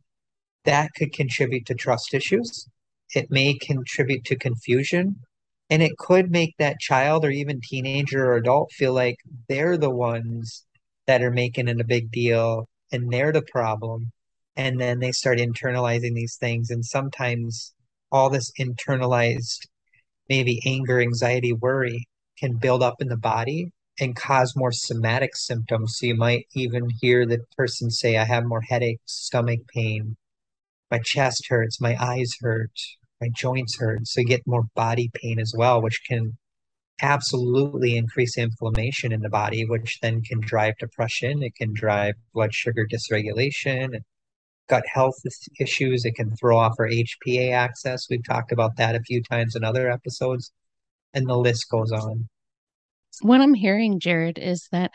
that 0.64 0.90
could 0.96 1.12
contribute 1.12 1.66
to 1.66 1.74
trust 1.74 2.14
issues. 2.14 2.68
It 3.14 3.30
may 3.30 3.54
contribute 3.54 4.24
to 4.24 4.36
confusion. 4.36 5.16
And 5.70 5.82
it 5.82 5.98
could 5.98 6.30
make 6.30 6.54
that 6.58 6.80
child 6.80 7.24
or 7.24 7.30
even 7.30 7.60
teenager 7.62 8.26
or 8.26 8.36
adult 8.36 8.72
feel 8.72 8.92
like 8.92 9.16
they're 9.48 9.76
the 9.76 9.90
ones 9.90 10.64
that 11.06 11.22
are 11.22 11.30
making 11.30 11.68
it 11.68 11.80
a 11.80 11.84
big 11.84 12.10
deal 12.10 12.66
and 12.92 13.12
they're 13.12 13.32
the 13.32 13.42
problem. 13.42 14.12
And 14.56 14.80
then 14.80 14.98
they 14.98 15.12
start 15.12 15.38
internalizing 15.38 16.14
these 16.14 16.36
things. 16.36 16.70
And 16.70 16.84
sometimes 16.84 17.74
all 18.10 18.30
this 18.30 18.50
internalized, 18.58 19.66
maybe 20.28 20.60
anger, 20.66 21.00
anxiety, 21.00 21.52
worry 21.52 22.08
can 22.38 22.56
build 22.56 22.82
up 22.82 22.96
in 23.00 23.08
the 23.08 23.16
body 23.16 23.70
and 24.00 24.16
cause 24.16 24.54
more 24.56 24.72
somatic 24.72 25.36
symptoms. 25.36 25.96
So 25.96 26.06
you 26.06 26.16
might 26.16 26.46
even 26.54 26.88
hear 27.00 27.26
the 27.26 27.40
person 27.56 27.90
say, 27.90 28.16
I 28.16 28.24
have 28.24 28.44
more 28.44 28.62
headaches, 28.62 29.02
stomach 29.06 29.60
pain, 29.74 30.16
my 30.90 31.00
chest 31.04 31.46
hurts, 31.48 31.80
my 31.80 31.96
eyes 32.00 32.32
hurt, 32.40 32.72
my 33.20 33.28
joints 33.34 33.78
hurt. 33.78 34.06
So 34.06 34.20
you 34.20 34.26
get 34.26 34.46
more 34.46 34.64
body 34.74 35.10
pain 35.14 35.38
as 35.38 35.52
well, 35.56 35.82
which 35.82 36.00
can 36.06 36.36
absolutely 37.00 37.96
increase 37.96 38.36
inflammation 38.36 39.12
in 39.12 39.20
the 39.20 39.28
body, 39.28 39.64
which 39.64 39.98
then 40.00 40.22
can 40.22 40.40
drive 40.40 40.74
depression. 40.78 41.42
It 41.42 41.54
can 41.54 41.72
drive 41.72 42.14
blood 42.34 42.54
sugar 42.54 42.86
dysregulation, 42.86 44.00
gut 44.68 44.84
health 44.92 45.16
issues. 45.60 46.04
It 46.04 46.14
can 46.14 46.34
throw 46.36 46.58
off 46.58 46.74
our 46.78 46.88
HPA 46.88 47.52
axis. 47.52 48.06
We've 48.10 48.26
talked 48.26 48.52
about 48.52 48.76
that 48.76 48.94
a 48.94 49.00
few 49.00 49.22
times 49.22 49.56
in 49.56 49.64
other 49.64 49.90
episodes, 49.90 50.52
and 51.14 51.28
the 51.28 51.36
list 51.36 51.68
goes 51.70 51.92
on. 51.92 52.28
What 53.22 53.40
I'm 53.40 53.54
hearing, 53.54 53.98
Jared, 53.98 54.38
is 54.38 54.68
that 54.72 54.92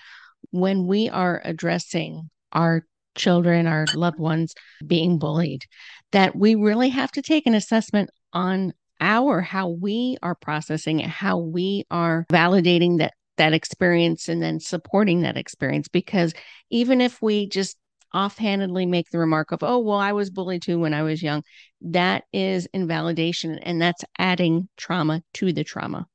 when 0.51 0.87
we 0.87 1.09
are 1.09 1.41
addressing 1.43 2.29
our 2.51 2.85
children, 3.15 3.67
our 3.67 3.85
loved 3.93 4.19
ones 4.19 4.53
being 4.85 5.19
bullied, 5.19 5.63
that 6.11 6.35
we 6.35 6.55
really 6.55 6.89
have 6.89 7.11
to 7.11 7.21
take 7.21 7.45
an 7.47 7.55
assessment 7.55 8.09
on 8.33 8.73
our 9.03 9.41
how 9.41 9.69
we 9.69 10.17
are 10.23 10.35
processing 10.35 10.99
it, 10.99 11.09
how 11.09 11.37
we 11.37 11.85
are 11.91 12.25
validating 12.31 12.97
that 12.99 13.13
that 13.37 13.53
experience 13.53 14.29
and 14.29 14.41
then 14.41 14.59
supporting 14.59 15.21
that 15.21 15.37
experience. 15.37 15.87
Because 15.87 16.33
even 16.69 17.01
if 17.01 17.21
we 17.21 17.47
just 17.47 17.77
offhandedly 18.13 18.85
make 18.85 19.09
the 19.09 19.17
remark 19.17 19.51
of 19.51 19.63
oh 19.63 19.79
well 19.79 19.97
i 19.97 20.11
was 20.11 20.29
bullied 20.29 20.61
too 20.61 20.77
when 20.77 20.93
i 20.93 21.01
was 21.01 21.23
young 21.23 21.41
that 21.81 22.23
is 22.31 22.67
invalidation 22.73 23.57
and 23.59 23.81
that's 23.81 24.05
adding 24.17 24.69
trauma 24.77 25.21
to 25.33 25.51
the 25.51 25.63
trauma. 25.63 26.05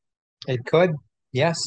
It 0.47 0.65
could. 0.65 0.93
Yes. 1.33 1.61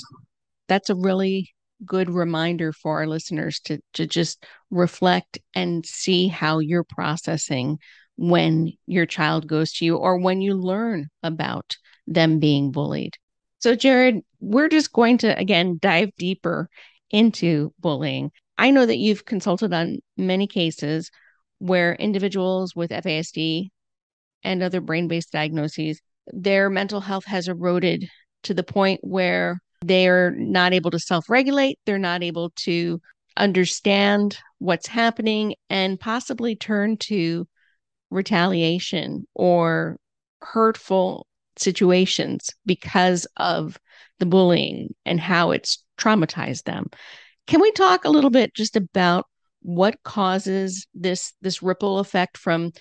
That's 0.67 0.89
a 0.89 0.95
really 0.95 1.53
good 1.85 2.09
reminder 2.09 2.71
for 2.71 2.99
our 2.99 3.07
listeners 3.07 3.59
to 3.59 3.79
to 3.93 4.07
just 4.07 4.45
reflect 4.69 5.39
and 5.55 5.85
see 5.85 6.27
how 6.27 6.59
you're 6.59 6.83
processing 6.83 7.77
when 8.21 8.71
your 8.85 9.07
child 9.07 9.47
goes 9.47 9.73
to 9.73 9.83
you 9.83 9.97
or 9.97 10.15
when 10.15 10.41
you 10.41 10.53
learn 10.53 11.09
about 11.23 11.75
them 12.05 12.37
being 12.39 12.71
bullied. 12.71 13.15
So 13.57 13.75
Jared, 13.75 14.21
we're 14.39 14.69
just 14.69 14.93
going 14.93 15.17
to 15.19 15.35
again 15.37 15.79
dive 15.81 16.11
deeper 16.19 16.69
into 17.09 17.73
bullying. 17.79 18.29
I 18.59 18.69
know 18.69 18.85
that 18.85 18.99
you've 18.99 19.25
consulted 19.25 19.73
on 19.73 20.01
many 20.17 20.45
cases 20.45 21.09
where 21.57 21.95
individuals 21.95 22.75
with 22.75 22.91
FASD 22.91 23.69
and 24.43 24.61
other 24.61 24.81
brain-based 24.81 25.31
diagnoses, 25.31 25.99
their 26.27 26.69
mental 26.69 27.01
health 27.01 27.25
has 27.25 27.47
eroded 27.47 28.07
to 28.43 28.53
the 28.53 28.63
point 28.63 28.99
where 29.01 29.59
they're 29.83 30.29
not 30.29 30.73
able 30.73 30.91
to 30.91 30.99
self 30.99 31.27
regulate. 31.27 31.79
They're 31.87 31.97
not 31.97 32.21
able 32.21 32.51
to 32.65 33.01
understand 33.35 34.37
what's 34.59 34.87
happening 34.87 35.55
and 35.71 35.99
possibly 35.99 36.55
turn 36.55 36.97
to 36.97 37.47
retaliation 38.11 39.25
or 39.33 39.97
hurtful 40.41 41.25
situations 41.57 42.49
because 42.65 43.25
of 43.37 43.79
the 44.19 44.25
bullying 44.25 44.93
and 45.05 45.19
how 45.19 45.51
it's 45.51 45.83
traumatized 45.97 46.63
them. 46.63 46.87
Can 47.47 47.61
we 47.61 47.71
talk 47.71 48.05
a 48.05 48.09
little 48.09 48.29
bit 48.29 48.53
just 48.53 48.75
about 48.75 49.25
what 49.61 50.01
causes 50.03 50.87
this 50.93 51.33
this 51.41 51.61
ripple 51.61 51.99
effect 51.99 52.37
from 52.37 52.71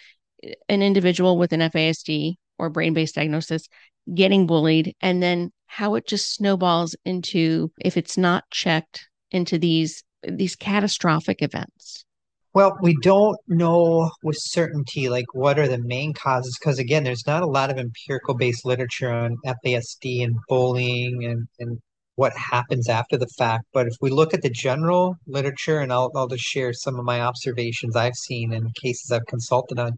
eh, 0.43 0.55
an 0.69 0.83
individual 0.83 1.38
with 1.38 1.53
an 1.53 1.61
FASD 1.61 2.37
or 2.59 2.71
brain-based 2.71 3.14
diagnosis 3.14 3.69
getting 4.14 4.47
bullied 4.47 4.95
and 5.01 5.23
then 5.23 5.51
how 5.66 5.95
it 5.95 6.07
just 6.07 6.35
snowballs 6.35 6.97
into 7.05 7.71
if 7.81 7.97
it's 7.97 8.16
not 8.16 8.45
checked 8.51 9.09
into 9.31 9.59
these 9.59 10.03
these 10.27 10.57
catastrophic 10.57 11.43
events 11.43 12.05
well 12.54 12.76
we 12.82 12.96
don't 13.02 13.38
know 13.48 14.10
with 14.22 14.36
certainty 14.38 15.08
like 15.08 15.26
what 15.34 15.58
are 15.58 15.68
the 15.68 15.78
main 15.78 16.12
causes 16.12 16.56
because 16.60 16.78
again 16.78 17.04
there's 17.04 17.26
not 17.26 17.42
a 17.42 17.46
lot 17.46 17.70
of 17.70 17.78
empirical 17.78 18.34
based 18.34 18.64
literature 18.64 19.10
on 19.10 19.36
fasd 19.46 20.22
and 20.24 20.36
bullying 20.48 21.24
and, 21.24 21.46
and 21.58 21.78
what 22.16 22.36
happens 22.36 22.88
after 22.88 23.16
the 23.16 23.28
fact 23.38 23.64
but 23.72 23.86
if 23.86 23.94
we 24.00 24.10
look 24.10 24.34
at 24.34 24.42
the 24.42 24.50
general 24.50 25.16
literature 25.26 25.78
and 25.80 25.92
I'll, 25.92 26.10
I'll 26.14 26.28
just 26.28 26.44
share 26.44 26.72
some 26.72 26.98
of 26.98 27.04
my 27.04 27.20
observations 27.20 27.96
i've 27.96 28.16
seen 28.16 28.52
and 28.52 28.74
cases 28.74 29.10
i've 29.12 29.26
consulted 29.26 29.78
on 29.78 29.96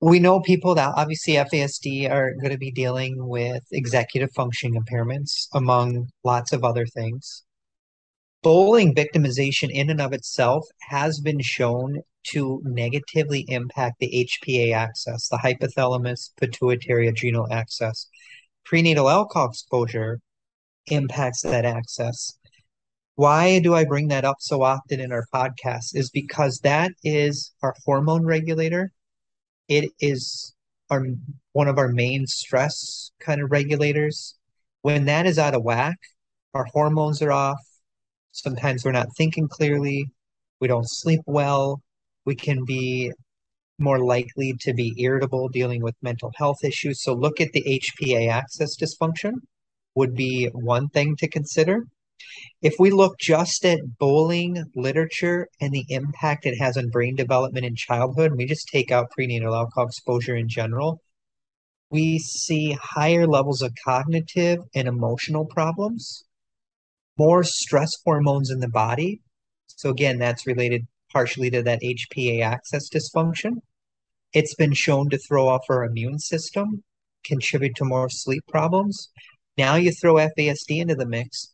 we 0.00 0.18
know 0.18 0.40
people 0.40 0.74
that 0.74 0.94
obviously 0.96 1.34
FASD 1.34 2.10
are 2.10 2.32
going 2.34 2.52
to 2.52 2.58
be 2.58 2.70
dealing 2.70 3.26
with 3.28 3.62
executive 3.70 4.30
functioning 4.34 4.82
impairments, 4.82 5.46
among 5.52 6.08
lots 6.24 6.52
of 6.52 6.64
other 6.64 6.86
things. 6.86 7.44
Bullying 8.42 8.94
victimization, 8.94 9.70
in 9.70 9.90
and 9.90 10.00
of 10.00 10.12
itself, 10.12 10.66
has 10.88 11.20
been 11.20 11.40
shown 11.40 12.00
to 12.32 12.62
negatively 12.64 13.44
impact 13.48 13.96
the 14.00 14.26
HPA 14.26 14.72
axis, 14.72 15.28
the 15.28 15.38
hypothalamus 15.38 16.30
pituitary 16.38 17.08
adrenal 17.08 17.46
axis. 17.50 18.08
Prenatal 18.64 19.08
alcohol 19.08 19.48
exposure 19.48 20.20
impacts 20.86 21.42
that 21.42 21.64
axis. 21.64 22.38
Why 23.14 23.58
do 23.58 23.74
I 23.74 23.84
bring 23.84 24.08
that 24.08 24.24
up 24.24 24.36
so 24.40 24.62
often 24.62 25.00
in 25.00 25.12
our 25.12 25.26
podcast? 25.34 25.94
Is 25.94 26.10
because 26.10 26.60
that 26.62 26.92
is 27.04 27.52
our 27.62 27.74
hormone 27.84 28.24
regulator 28.24 28.92
it 29.70 29.92
is 30.00 30.52
our 30.90 31.06
one 31.52 31.68
of 31.68 31.78
our 31.78 31.88
main 31.88 32.26
stress 32.26 33.12
kind 33.20 33.40
of 33.40 33.50
regulators. 33.50 34.36
When 34.82 35.06
that 35.06 35.26
is 35.26 35.38
out 35.38 35.54
of 35.54 35.62
whack, 35.62 35.96
our 36.52 36.66
hormones 36.72 37.22
are 37.22 37.32
off. 37.32 37.60
Sometimes 38.32 38.84
we're 38.84 38.92
not 38.92 39.14
thinking 39.16 39.48
clearly. 39.48 40.06
We 40.60 40.68
don't 40.68 40.88
sleep 40.88 41.20
well. 41.26 41.80
We 42.24 42.34
can 42.34 42.64
be 42.64 43.12
more 43.78 43.98
likely 44.04 44.54
to 44.60 44.74
be 44.74 44.94
irritable 44.98 45.48
dealing 45.48 45.82
with 45.82 45.94
mental 46.02 46.30
health 46.36 46.62
issues. 46.62 47.02
So 47.02 47.14
look 47.14 47.40
at 47.40 47.52
the 47.52 47.80
HPA 47.80 48.28
axis 48.30 48.76
dysfunction 48.76 49.32
would 49.94 50.14
be 50.14 50.48
one 50.52 50.88
thing 50.88 51.16
to 51.16 51.28
consider. 51.28 51.84
If 52.62 52.74
we 52.78 52.90
look 52.90 53.18
just 53.18 53.64
at 53.64 53.98
bowling 53.98 54.62
literature 54.74 55.48
and 55.60 55.72
the 55.72 55.86
impact 55.88 56.46
it 56.46 56.58
has 56.58 56.76
on 56.76 56.90
brain 56.90 57.16
development 57.16 57.64
in 57.64 57.74
childhood, 57.74 58.32
and 58.32 58.36
we 58.36 58.46
just 58.46 58.68
take 58.68 58.90
out 58.92 59.10
prenatal 59.10 59.54
alcohol 59.54 59.86
exposure 59.86 60.36
in 60.36 60.48
general, 60.48 61.00
we 61.90 62.18
see 62.18 62.72
higher 62.80 63.26
levels 63.26 63.62
of 63.62 63.74
cognitive 63.84 64.60
and 64.74 64.86
emotional 64.86 65.46
problems, 65.46 66.24
more 67.18 67.42
stress 67.42 67.90
hormones 68.04 68.50
in 68.50 68.60
the 68.60 68.68
body. 68.68 69.20
So, 69.66 69.90
again, 69.90 70.18
that's 70.18 70.46
related 70.46 70.86
partially 71.12 71.50
to 71.50 71.62
that 71.62 71.82
HPA 71.82 72.42
axis 72.42 72.88
dysfunction. 72.88 73.56
It's 74.32 74.54
been 74.54 74.74
shown 74.74 75.10
to 75.10 75.18
throw 75.18 75.48
off 75.48 75.62
our 75.68 75.84
immune 75.84 76.18
system, 76.18 76.84
contribute 77.24 77.74
to 77.76 77.84
more 77.84 78.08
sleep 78.08 78.44
problems. 78.48 79.10
Now 79.58 79.74
you 79.74 79.92
throw 79.92 80.14
FASD 80.14 80.80
into 80.80 80.94
the 80.94 81.06
mix, 81.06 81.52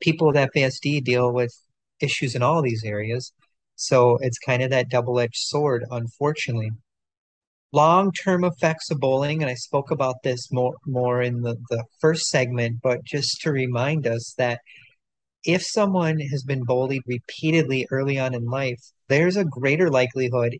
people 0.00 0.28
with 0.28 0.36
FASD 0.36 1.04
deal 1.04 1.32
with 1.32 1.52
issues 2.00 2.34
in 2.34 2.42
all 2.42 2.62
these 2.62 2.82
areas. 2.84 3.32
So 3.76 4.18
it's 4.20 4.38
kind 4.38 4.62
of 4.62 4.70
that 4.70 4.88
double 4.88 5.20
edged 5.20 5.36
sword, 5.36 5.84
unfortunately. 5.90 6.70
Long 7.74 8.12
term 8.12 8.44
effects 8.44 8.90
of 8.90 9.00
bullying, 9.00 9.40
and 9.40 9.50
I 9.50 9.54
spoke 9.54 9.90
about 9.90 10.22
this 10.22 10.52
more, 10.52 10.74
more 10.84 11.22
in 11.22 11.40
the, 11.40 11.56
the 11.70 11.84
first 12.00 12.26
segment, 12.28 12.80
but 12.82 13.02
just 13.02 13.40
to 13.42 13.50
remind 13.50 14.06
us 14.06 14.34
that 14.36 14.60
if 15.44 15.62
someone 15.62 16.20
has 16.20 16.42
been 16.44 16.64
bullied 16.64 17.02
repeatedly 17.06 17.86
early 17.90 18.18
on 18.18 18.34
in 18.34 18.44
life, 18.44 18.80
there's 19.08 19.38
a 19.38 19.44
greater 19.46 19.90
likelihood, 19.90 20.58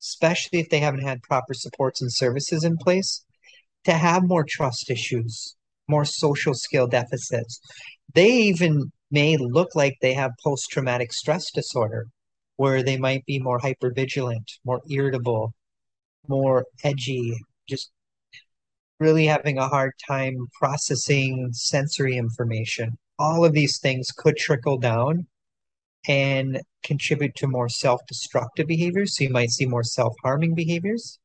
especially 0.00 0.58
if 0.58 0.70
they 0.70 0.78
haven't 0.78 1.02
had 1.02 1.22
proper 1.22 1.52
supports 1.52 2.00
and 2.00 2.10
services 2.10 2.64
in 2.64 2.78
place, 2.78 3.24
to 3.84 3.92
have 3.92 4.26
more 4.26 4.44
trust 4.48 4.90
issues, 4.90 5.56
more 5.86 6.06
social 6.06 6.54
skill 6.54 6.86
deficits. 6.86 7.60
They 8.14 8.32
even 8.32 8.90
may 9.10 9.36
look 9.36 9.74
like 9.74 9.96
they 10.00 10.14
have 10.14 10.32
post 10.42 10.70
traumatic 10.70 11.12
stress 11.12 11.50
disorder, 11.54 12.06
where 12.56 12.82
they 12.82 12.96
might 12.96 13.26
be 13.26 13.38
more 13.38 13.60
hypervigilant, 13.60 14.46
more 14.64 14.80
irritable, 14.88 15.52
more 16.28 16.66
edgy, 16.82 17.36
just 17.68 17.90
really 19.00 19.26
having 19.26 19.58
a 19.58 19.68
hard 19.68 19.92
time 20.08 20.36
processing 20.58 21.50
sensory 21.52 22.16
information. 22.16 22.96
All 23.18 23.44
of 23.44 23.52
these 23.52 23.78
things 23.78 24.10
could 24.10 24.36
trickle 24.36 24.78
down 24.78 25.26
and 26.06 26.60
contribute 26.82 27.34
to 27.36 27.46
more 27.46 27.68
self-destructive 27.68 28.66
behaviors. 28.66 29.16
So 29.16 29.24
you 29.24 29.30
might 29.30 29.50
see 29.50 29.66
more 29.66 29.82
self-harming 29.82 30.54
behaviors. 30.54 31.18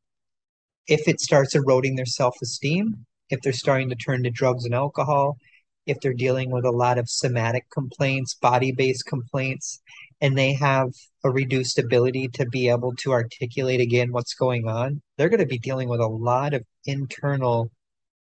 If 0.87 1.07
it 1.07 1.19
starts 1.19 1.55
eroding 1.55 1.95
their 1.95 2.05
self-esteem, 2.05 3.05
if 3.29 3.41
they're 3.41 3.53
starting 3.53 3.89
to 3.89 3.95
turn 3.95 4.23
to 4.23 4.29
drugs 4.31 4.65
and 4.65 4.73
alcohol, 4.73 5.37
if 5.85 5.99
they're 5.99 6.13
dealing 6.13 6.51
with 6.51 6.65
a 6.65 6.71
lot 6.71 6.97
of 6.97 7.09
somatic 7.09 7.65
complaints, 7.71 8.35
body-based 8.35 9.05
complaints, 9.05 9.81
and 10.21 10.37
they 10.37 10.53
have 10.53 10.89
a 11.23 11.29
reduced 11.29 11.79
ability 11.79 12.27
to 12.29 12.45
be 12.45 12.69
able 12.69 12.93
to 12.97 13.11
articulate 13.11 13.79
again 13.79 14.11
what's 14.11 14.33
going 14.33 14.67
on, 14.67 15.01
they're 15.17 15.29
going 15.29 15.39
to 15.39 15.45
be 15.45 15.59
dealing 15.59 15.89
with 15.89 15.99
a 15.99 16.07
lot 16.07 16.53
of 16.53 16.63
internal 16.85 17.71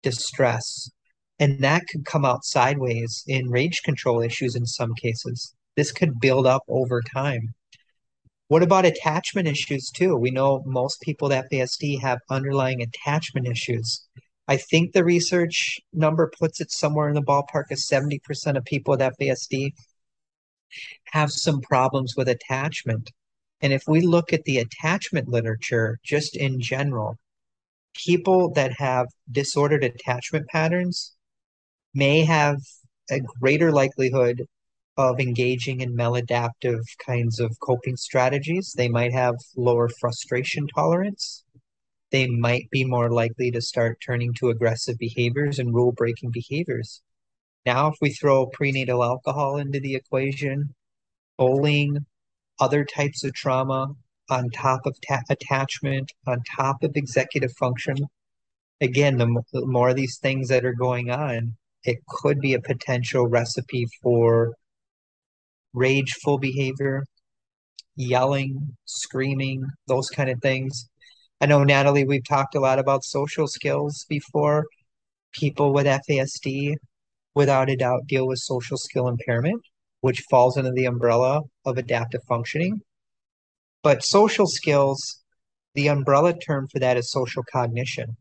distress. 0.03 0.91
And 1.39 1.61
that 1.61 1.87
could 1.89 2.05
come 2.05 2.25
out 2.25 2.45
sideways 2.45 3.25
in 3.27 3.51
rage 3.51 3.83
control 3.83 4.23
issues 4.23 4.55
in 4.55 4.67
some 4.67 4.95
cases. 4.95 5.55
This 5.77 5.93
could 5.93 6.21
build 6.21 6.47
up 6.47 6.63
over 6.69 7.03
time. 7.03 7.55
What 8.49 8.63
about 8.63 8.85
attachment 8.85 9.49
issues 9.49 9.91
too? 9.91 10.15
We 10.17 10.31
know 10.31 10.63
most 10.67 11.01
people 11.01 11.29
with 11.29 11.45
FASD 11.51 12.01
have 12.03 12.19
underlying 12.31 12.83
attachment 12.83 13.49
issues. 13.49 14.07
I 14.47 14.59
think 14.59 14.93
the 14.93 15.05
research 15.05 15.81
number 15.95 16.31
puts 16.39 16.61
it 16.61 16.71
somewhere 16.71 17.09
in 17.09 17.15
the 17.15 17.23
ballpark 17.23 17.71
of 17.71 17.79
70% 17.79 18.21
of 18.57 18.65
people 18.65 18.93
with 18.93 19.01
FASD 19.01 19.73
have 21.07 21.31
some 21.31 21.61
problems 21.61 22.15
with 22.17 22.29
attachment. 22.29 23.11
And 23.61 23.73
if 23.73 23.85
we 23.87 24.01
look 24.01 24.33
at 24.33 24.45
the 24.45 24.59
attachment 24.59 25.29
literature 25.29 25.99
just 26.03 26.37
in 26.37 26.61
general, 26.61 27.17
people 27.95 28.51
that 28.55 28.73
have 28.79 29.07
disordered 29.31 29.85
attachment 29.85 30.49
patterns 30.49 31.15
may 31.95 32.25
have 32.25 32.59
a 33.11 33.21
greater 33.21 33.71
likelihood 33.71 34.47
of 34.97 35.21
engaging 35.21 35.81
in 35.81 35.97
maladaptive 35.97 36.83
kinds 37.05 37.41
of 37.41 37.59
coping 37.61 37.97
strategies. 37.97 38.73
They 38.77 38.89
might 38.89 39.13
have 39.13 39.37
lower 39.57 39.89
frustration 39.89 40.67
tolerance. 40.67 41.45
They 42.11 42.27
might 42.27 42.69
be 42.71 42.85
more 42.85 43.11
likely 43.11 43.51
to 43.53 43.63
start 43.63 44.03
turning 44.05 44.35
to 44.35 44.51
aggressive 44.51 44.99
behaviors 44.99 45.59
and 45.59 45.75
rule 45.75 45.93
breaking 45.93 46.31
behaviors. 46.31 47.01
Now, 47.65 47.89
if 47.89 47.97
we 48.01 48.11
throw 48.11 48.47
prenatal 48.47 49.05
alcohol 49.05 49.57
into 49.57 49.81
the 49.81 49.95
equation, 49.95 50.75
bullying, 51.39 52.07
other 52.61 52.85
types 52.85 53.25
of 53.25 53.35
trauma 53.35 53.95
on 54.31 54.51
top 54.51 54.87
of 54.87 54.97
ta- 55.07 55.23
attachment, 55.31 56.13
on 56.27 56.43
top 56.57 56.83
of 56.83 56.97
executive 56.97 57.53
function, 57.53 57.97
again, 58.81 59.19
the, 59.19 59.25
m- 59.25 59.39
the 59.53 59.67
more 59.67 59.91
of 59.91 59.97
these 59.97 60.19
things 60.19 60.49
that 60.49 60.65
are 60.65 60.75
going 60.75 61.11
on, 61.11 61.57
it 61.85 61.99
could 62.09 62.41
be 62.41 62.55
a 62.55 62.61
potential 62.61 63.27
recipe 63.27 63.87
for 64.03 64.55
rageful 65.75 66.39
behavior, 66.39 67.05
yelling, 67.97 68.77
screaming, 68.85 69.65
those 69.87 70.09
kind 70.11 70.31
of 70.31 70.41
things. 70.41 70.89
I 71.41 71.47
know, 71.47 71.65
Natalie, 71.65 72.05
we've 72.05 72.27
talked 72.29 72.55
a 72.55 72.61
lot 72.61 72.79
about 72.79 73.05
social 73.05 73.47
skills 73.47 74.05
before. 74.09 74.67
People 75.33 75.73
with 75.73 75.87
FASD, 75.87 76.77
without 77.35 77.71
a 77.71 77.77
doubt, 77.77 78.07
deal 78.07 78.27
with 78.27 78.39
social 78.39 78.77
skill 78.77 79.09
impairment, 79.09 79.63
which 80.01 80.25
falls 80.31 80.57
under 80.57 80.73
the 80.73 80.85
umbrella 80.85 81.43
of 81.65 81.79
adaptive 81.79 82.23
functioning. 82.29 82.81
But 83.83 84.05
social 84.05 84.47
skills, 84.47 85.23
the 85.75 85.89
umbrella 85.89 86.39
term 86.39 86.69
for 86.69 86.79
that 86.79 86.97
is 86.97 87.11
social 87.11 87.43
cognition. 87.51 88.17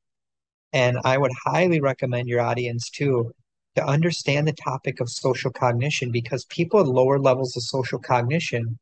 And 0.74 0.98
I 1.04 1.18
would 1.18 1.32
highly 1.46 1.82
recommend 1.82 2.30
your 2.30 2.42
audience 2.42 2.90
too 2.90 3.34
to 3.76 3.86
understand 3.86 4.48
the 4.48 4.54
topic 4.54 5.00
of 5.00 5.10
social 5.10 5.52
cognition 5.52 6.12
because 6.12 6.46
people 6.46 6.80
with 6.80 6.88
lower 6.88 7.20
levels 7.20 7.56
of 7.56 7.64
social 7.64 8.00
cognition 8.00 8.80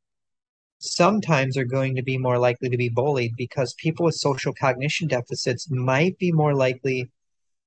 sometimes 0.79 1.57
are 1.57 1.65
going 1.65 1.95
to 1.95 2.01
be 2.01 2.17
more 2.17 2.39
likely 2.39 2.69
to 2.69 2.77
be 2.77 2.89
bullied 2.89 3.33
because 3.37 3.73
people 3.77 4.05
with 4.05 4.15
social 4.15 4.53
cognition 4.53 5.07
deficits 5.07 5.69
might 5.69 6.17
be 6.17 6.31
more 6.31 6.55
likely 6.55 7.09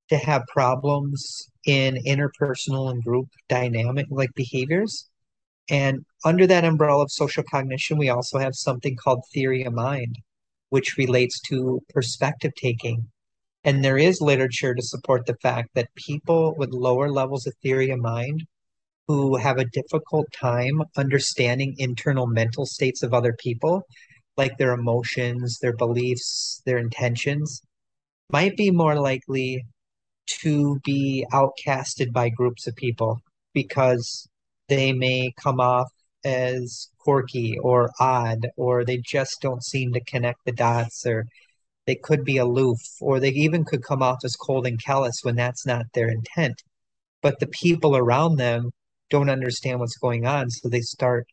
to 0.09 0.17
have 0.17 0.43
problems 0.49 1.49
in 1.65 1.97
interpersonal 2.07 2.91
and 2.91 3.03
group 3.03 3.29
dynamic 3.49 4.07
like 4.11 4.35
behaviors. 4.35 5.09
And 5.69 6.05
under 6.25 6.47
that 6.47 6.65
umbrella 6.65 7.05
of 7.05 7.12
social 7.12 7.45
cognition, 7.51 7.99
we 7.99 8.09
also 8.09 8.38
have 8.38 8.55
something 8.55 8.97
called 8.97 9.25
theory 9.33 9.65
of 9.65 9.73
mind, 9.73 10.19
which 10.71 10.97
relates 10.97 11.41
to 11.49 11.81
perspective 11.91 12.53
taking 12.57 13.09
and 13.65 13.85
there 13.85 13.99
is 13.99 14.21
literature 14.21 14.75
to 14.75 14.83
support 14.83 15.27
the 15.27 15.37
fact 15.37 15.71
that 15.75 15.95
people 15.95 16.55
with 16.57 16.71
lower 16.73 17.11
levels 17.11 17.47
of 17.47 17.55
theory 17.62 17.91
of 17.91 18.01
mind 18.01 18.45
who 19.07 19.37
have 19.37 19.59
a 19.59 19.65
difficult 19.65 20.27
time 20.33 20.83
understanding 20.97 21.75
internal 21.79 22.27
mental 22.27 22.67
states 22.67 23.03
of 23.03 23.15
other 23.15 23.35
people, 23.38 23.83
like 24.37 24.57
their 24.59 24.73
emotions, 24.73 25.59
their 25.61 25.77
beliefs, 25.77 26.61
their 26.67 26.79
intentions, 26.79 27.62
might 28.31 28.57
be 28.57 28.71
more 28.71 28.99
likely 28.99 29.65
to 30.40 30.81
be 30.85 31.27
outcasted 31.33 32.12
by 32.12 32.29
groups 32.29 32.66
of 32.66 32.77
people 32.77 33.21
because 33.55 34.29
they 34.68 34.92
may 34.92 35.33
come 35.37 35.61
off 35.61 35.90
as 36.25 36.88
quirky 36.99 37.59
or 37.59 37.90
odd, 38.01 38.47
or 38.57 38.85
they 38.85 38.99
just 38.99 39.40
don't 39.40 39.64
seem 39.64 39.92
to 39.92 40.05
connect 40.05 40.38
the 40.45 40.53
dots 40.53 41.05
or 41.07 41.27
they 41.87 41.97
could 41.97 42.25
be 42.25 42.37
aloof, 42.37 42.79
or 43.01 43.18
they 43.18 43.31
even 43.31 43.64
could 43.64 43.83
come 43.83 44.03
off 44.03 44.18
as 44.25 44.37
cold 44.37 44.66
and 44.66 44.83
callous 44.83 45.18
when 45.23 45.35
that's 45.35 45.66
not 45.66 45.87
their 45.95 46.09
intent. 46.09 46.62
But 47.21 47.40
the 47.40 47.49
people 47.49 47.97
around 47.97 48.37
them 48.37 48.71
don't 49.11 49.29
understand 49.31 49.81
what's 49.81 49.99
going 49.99 50.25
on, 50.25 50.51
so 50.51 50.68
they 50.68 50.81
start 50.81 51.27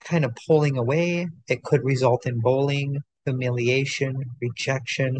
kind 0.00 0.24
of 0.24 0.36
pulling 0.46 0.76
away. 0.76 1.28
It 1.48 1.62
could 1.62 1.84
result 1.84 2.26
in 2.26 2.40
bullying, 2.40 2.98
humiliation, 3.24 4.22
rejection. 4.40 5.18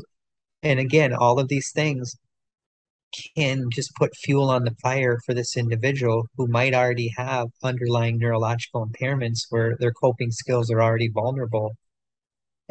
And 0.62 0.79
again, 0.79 1.14
all 1.14 1.38
of 1.41 1.49
these 1.49 1.73
things 1.73 2.14
can 3.37 3.71
just 3.71 3.94
put 3.94 4.16
fuel 4.16 4.51
on 4.51 4.64
the 4.64 4.75
fire 4.83 5.18
for 5.25 5.35
this 5.35 5.57
individual 5.57 6.27
who 6.37 6.47
might 6.47 6.75
already 6.75 7.12
have 7.16 7.49
underlying 7.62 8.18
neurological 8.18 8.87
impairments 8.87 9.47
where 9.51 9.77
their 9.79 9.92
coping 9.92 10.31
skills 10.31 10.71
are 10.71 10.83
already 10.83 11.09
vulnerable 11.09 11.75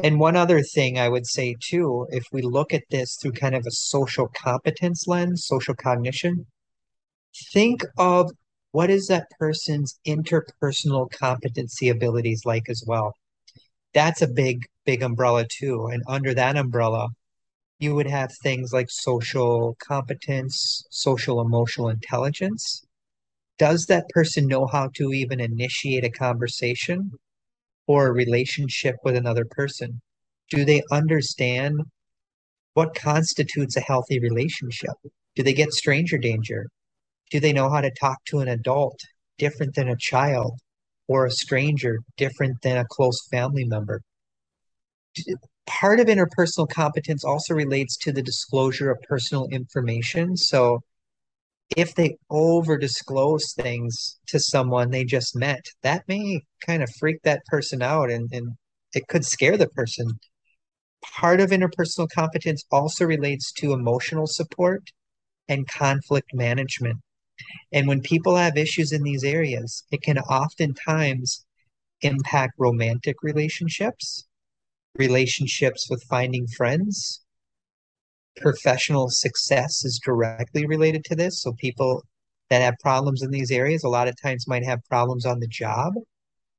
and 0.00 0.20
one 0.20 0.36
other 0.36 0.62
thing 0.62 0.96
I 0.96 1.08
would 1.08 1.26
say 1.26 1.56
too, 1.60 2.06
if 2.10 2.24
we 2.32 2.40
look 2.40 2.72
at 2.72 2.84
this 2.88 3.16
through 3.16 3.32
kind 3.32 3.56
of 3.56 3.64
a 3.66 3.72
social 3.72 4.28
competence 4.28 5.08
lens, 5.08 5.44
social 5.44 5.74
cognition, 5.74 6.46
think 7.52 7.82
of 7.96 8.30
what 8.70 8.90
is 8.90 9.08
that 9.08 9.26
person's 9.40 9.98
interpersonal 10.06 11.10
competency 11.10 11.88
abilities 11.88 12.42
like 12.44 12.68
as 12.68 12.84
well. 12.86 13.12
That's 13.92 14.22
a 14.22 14.28
big, 14.28 14.66
big 14.84 15.02
umbrella 15.02 15.46
too. 15.50 15.86
And 15.86 16.02
under 16.06 16.32
that 16.32 16.56
umbrella, 16.56 17.08
you 17.78 17.94
would 17.94 18.08
have 18.08 18.32
things 18.42 18.72
like 18.72 18.90
social 18.90 19.76
competence, 19.80 20.84
social 20.90 21.40
emotional 21.40 21.88
intelligence. 21.88 22.84
Does 23.58 23.86
that 23.86 24.08
person 24.10 24.46
know 24.46 24.66
how 24.66 24.90
to 24.96 25.12
even 25.12 25.40
initiate 25.40 26.04
a 26.04 26.10
conversation? 26.10 27.12
or 27.88 28.06
a 28.06 28.12
relationship 28.12 28.96
with 29.02 29.16
another 29.16 29.44
person? 29.44 30.00
Do 30.50 30.64
they 30.64 30.82
understand 30.92 31.80
what 32.74 32.94
constitutes 32.94 33.76
a 33.76 33.80
healthy 33.80 34.20
relationship? 34.20 34.92
Do 35.34 35.42
they 35.42 35.54
get 35.54 35.72
stranger 35.72 36.18
danger? 36.18 36.66
Do 37.30 37.40
they 37.40 37.52
know 37.52 37.70
how 37.70 37.80
to 37.80 37.90
talk 37.90 38.18
to 38.26 38.40
an 38.40 38.48
adult 38.48 39.00
different 39.38 39.74
than 39.74 39.88
a 39.88 39.96
child 39.98 40.60
or 41.08 41.26
a 41.26 41.30
stranger 41.30 41.98
different 42.16 42.60
than 42.62 42.76
a 42.76 42.86
close 42.88 43.26
family 43.30 43.64
member? 43.64 44.02
Part 45.68 46.00
of 46.00 46.06
interpersonal 46.06 46.68
competence 46.68 47.24
also 47.24 47.54
relates 47.54 47.96
to 47.98 48.10
the 48.10 48.22
disclosure 48.22 48.90
of 48.90 49.02
personal 49.02 49.46
information. 49.52 50.36
So 50.36 50.80
if 51.76 51.94
they 51.94 52.16
over 52.30 52.78
disclose 52.78 53.52
things 53.52 54.18
to 54.28 54.40
someone 54.40 54.90
they 54.90 55.04
just 55.04 55.36
met, 55.36 55.66
that 55.82 56.08
may 56.08 56.40
kind 56.66 56.82
of 56.82 56.90
freak 56.98 57.22
that 57.22 57.44
person 57.46 57.82
out 57.82 58.10
and, 58.10 58.32
and 58.32 58.56
it 58.94 59.06
could 59.08 59.24
scare 59.24 59.58
the 59.58 59.68
person. 59.68 60.18
Part 61.02 61.40
of 61.40 61.50
interpersonal 61.50 62.08
competence 62.10 62.64
also 62.72 63.04
relates 63.04 63.52
to 63.58 63.74
emotional 63.74 64.26
support 64.26 64.90
and 65.48 65.68
conflict 65.68 66.32
management. 66.32 66.98
And 67.72 67.86
when 67.86 68.00
people 68.00 68.36
have 68.36 68.56
issues 68.56 68.92
in 68.92 69.02
these 69.02 69.22
areas, 69.22 69.84
it 69.90 70.02
can 70.02 70.18
oftentimes 70.18 71.44
impact 72.00 72.54
romantic 72.58 73.16
relationships, 73.22 74.26
relationships 74.98 75.88
with 75.88 76.02
finding 76.04 76.46
friends. 76.46 77.22
Professional 78.36 79.08
success 79.10 79.84
is 79.84 80.00
directly 80.04 80.66
related 80.66 81.04
to 81.04 81.16
this. 81.16 81.42
So 81.42 81.52
people 81.52 82.04
that 82.50 82.62
have 82.62 82.74
problems 82.80 83.22
in 83.22 83.30
these 83.30 83.50
areas 83.50 83.84
a 83.84 83.88
lot 83.88 84.08
of 84.08 84.20
times 84.20 84.48
might 84.48 84.64
have 84.64 84.80
problems 84.88 85.26
on 85.26 85.40
the 85.40 85.48
job. 85.48 85.92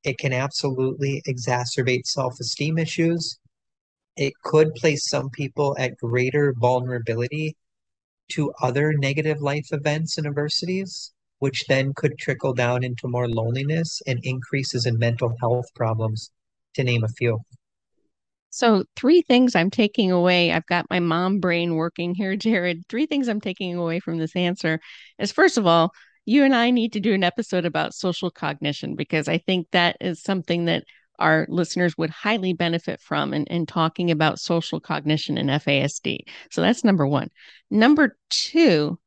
It 0.04 0.18
can 0.18 0.34
absolutely 0.34 1.22
exacerbate 1.28 2.06
self-esteem 2.06 2.78
issues. 2.78 3.40
It 4.16 4.34
could 4.44 4.74
place 4.76 5.10
some 5.10 5.30
people 5.30 5.76
at 5.80 5.98
greater 5.98 6.54
vulnerability 6.58 7.56
to 8.34 8.54
other 8.62 8.94
negative 8.94 9.42
life 9.42 9.68
events 9.72 10.18
and 10.18 10.28
adversities, 10.28 11.14
which 11.40 11.66
then 11.68 11.94
could 11.96 12.18
trickle 12.18 12.54
down 12.54 12.84
into 12.84 13.08
more 13.08 13.28
loneliness 13.28 14.02
and 14.06 14.20
increases 14.24 14.86
in 14.86 14.98
mental 14.98 15.36
health 15.40 15.66
problems, 15.76 16.32
to 16.76 16.84
name 16.84 17.04
a 17.04 17.08
few. 17.08 17.40
So, 18.50 18.84
three 18.96 19.22
things 19.22 19.56
I'm 19.56 19.70
taking 19.70 20.12
away. 20.12 20.52
I've 20.52 20.66
got 20.66 20.90
my 20.90 21.00
mom 21.00 21.40
brain 21.40 21.76
working 21.76 22.16
here, 22.16 22.36
Jared. 22.38 22.84
Three 22.90 23.06
things 23.06 23.28
I'm 23.28 23.42
taking 23.42 23.76
away 23.76 24.00
from 24.00 24.18
this 24.18 24.36
answer 24.36 24.80
is 25.20 25.32
first 25.32 25.58
of 25.58 25.68
all, 25.68 25.94
you 26.26 26.44
and 26.44 26.56
I 26.56 26.72
need 26.72 26.94
to 26.94 27.00
do 27.00 27.14
an 27.14 27.24
episode 27.24 27.66
about 27.66 27.94
social 27.94 28.30
cognition 28.30 28.96
because 28.96 29.28
I 29.28 29.40
think 29.40 29.68
that 29.72 29.98
is 30.00 30.22
something 30.22 30.66
that 30.66 30.84
our 31.18 31.46
listeners 31.50 31.98
would 31.98 32.10
highly 32.10 32.54
benefit 32.54 33.02
from 33.02 33.34
in, 33.34 33.46
in 33.46 33.66
talking 33.66 34.10
about 34.12 34.40
social 34.40 34.80
cognition 34.80 35.38
in 35.38 35.48
FASD. 35.48 36.20
So 36.52 36.62
that's 36.62 36.84
number 36.84 37.06
one. 37.06 37.30
Number 37.70 38.18
two, 38.30 39.00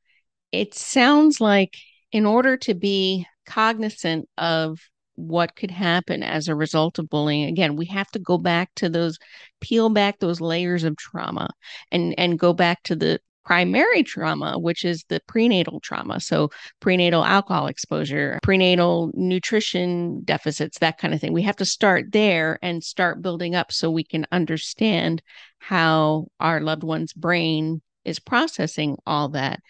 it 0.53 0.75
sounds 0.75 1.41
like 1.41 1.77
in 2.13 2.27
order 2.27 2.57
to 2.59 2.75
be 2.75 3.27
cognizant 3.47 4.29
of 4.37 4.79
what 5.15 5.55
could 5.57 5.71
happen 5.71 6.23
as 6.23 6.49
a 6.49 6.55
result 6.55 6.99
of 6.99 7.09
bullying 7.09 7.45
again 7.45 7.77
we 7.77 7.87
have 7.87 8.09
to 8.11 8.19
go 8.19 8.39
back 8.39 8.71
to 8.75 8.89
those 8.89 9.19
peel 9.61 9.89
back 9.89 10.19
those 10.19 10.41
layers 10.41 10.85
of 10.85 10.97
trauma 10.97 11.49
and 11.91 12.15
and 12.19 12.39
go 12.39 12.53
back 12.53 12.83
to 12.83 12.97
the 12.97 13.21
primary 13.45 14.03
trauma, 14.03 14.59
which 14.59 14.85
is 14.85 15.05
the 15.09 15.21
prenatal 15.27 15.81
trauma. 15.81 16.21
So, 16.21 16.51
prenatal 16.81 17.25
alcohol 17.25 17.67
exposure, 17.67 18.39
prenatal 18.43 19.11
nutrition 19.15 20.23
deficits, 20.25 20.79
that 20.79 20.99
kind 20.99 21.15
of 21.15 21.21
thing. 21.21 21.33
We 21.33 21.43
have 21.43 21.57
to 21.57 21.65
start 21.65 22.13
there 22.13 22.59
and 22.63 22.83
start 22.83 23.23
building 23.23 23.55
up 23.55 23.73
so 23.73 23.91
we 23.91 24.05
can 24.05 24.27
understand 24.33 25.23
how 25.59 26.29
our 26.41 26.61
loved 26.61 26.85
one's 26.85 27.13
brain 27.13 27.83
is 28.05 28.19
processing 28.19 28.97
all 29.07 29.31
that. 29.31 29.61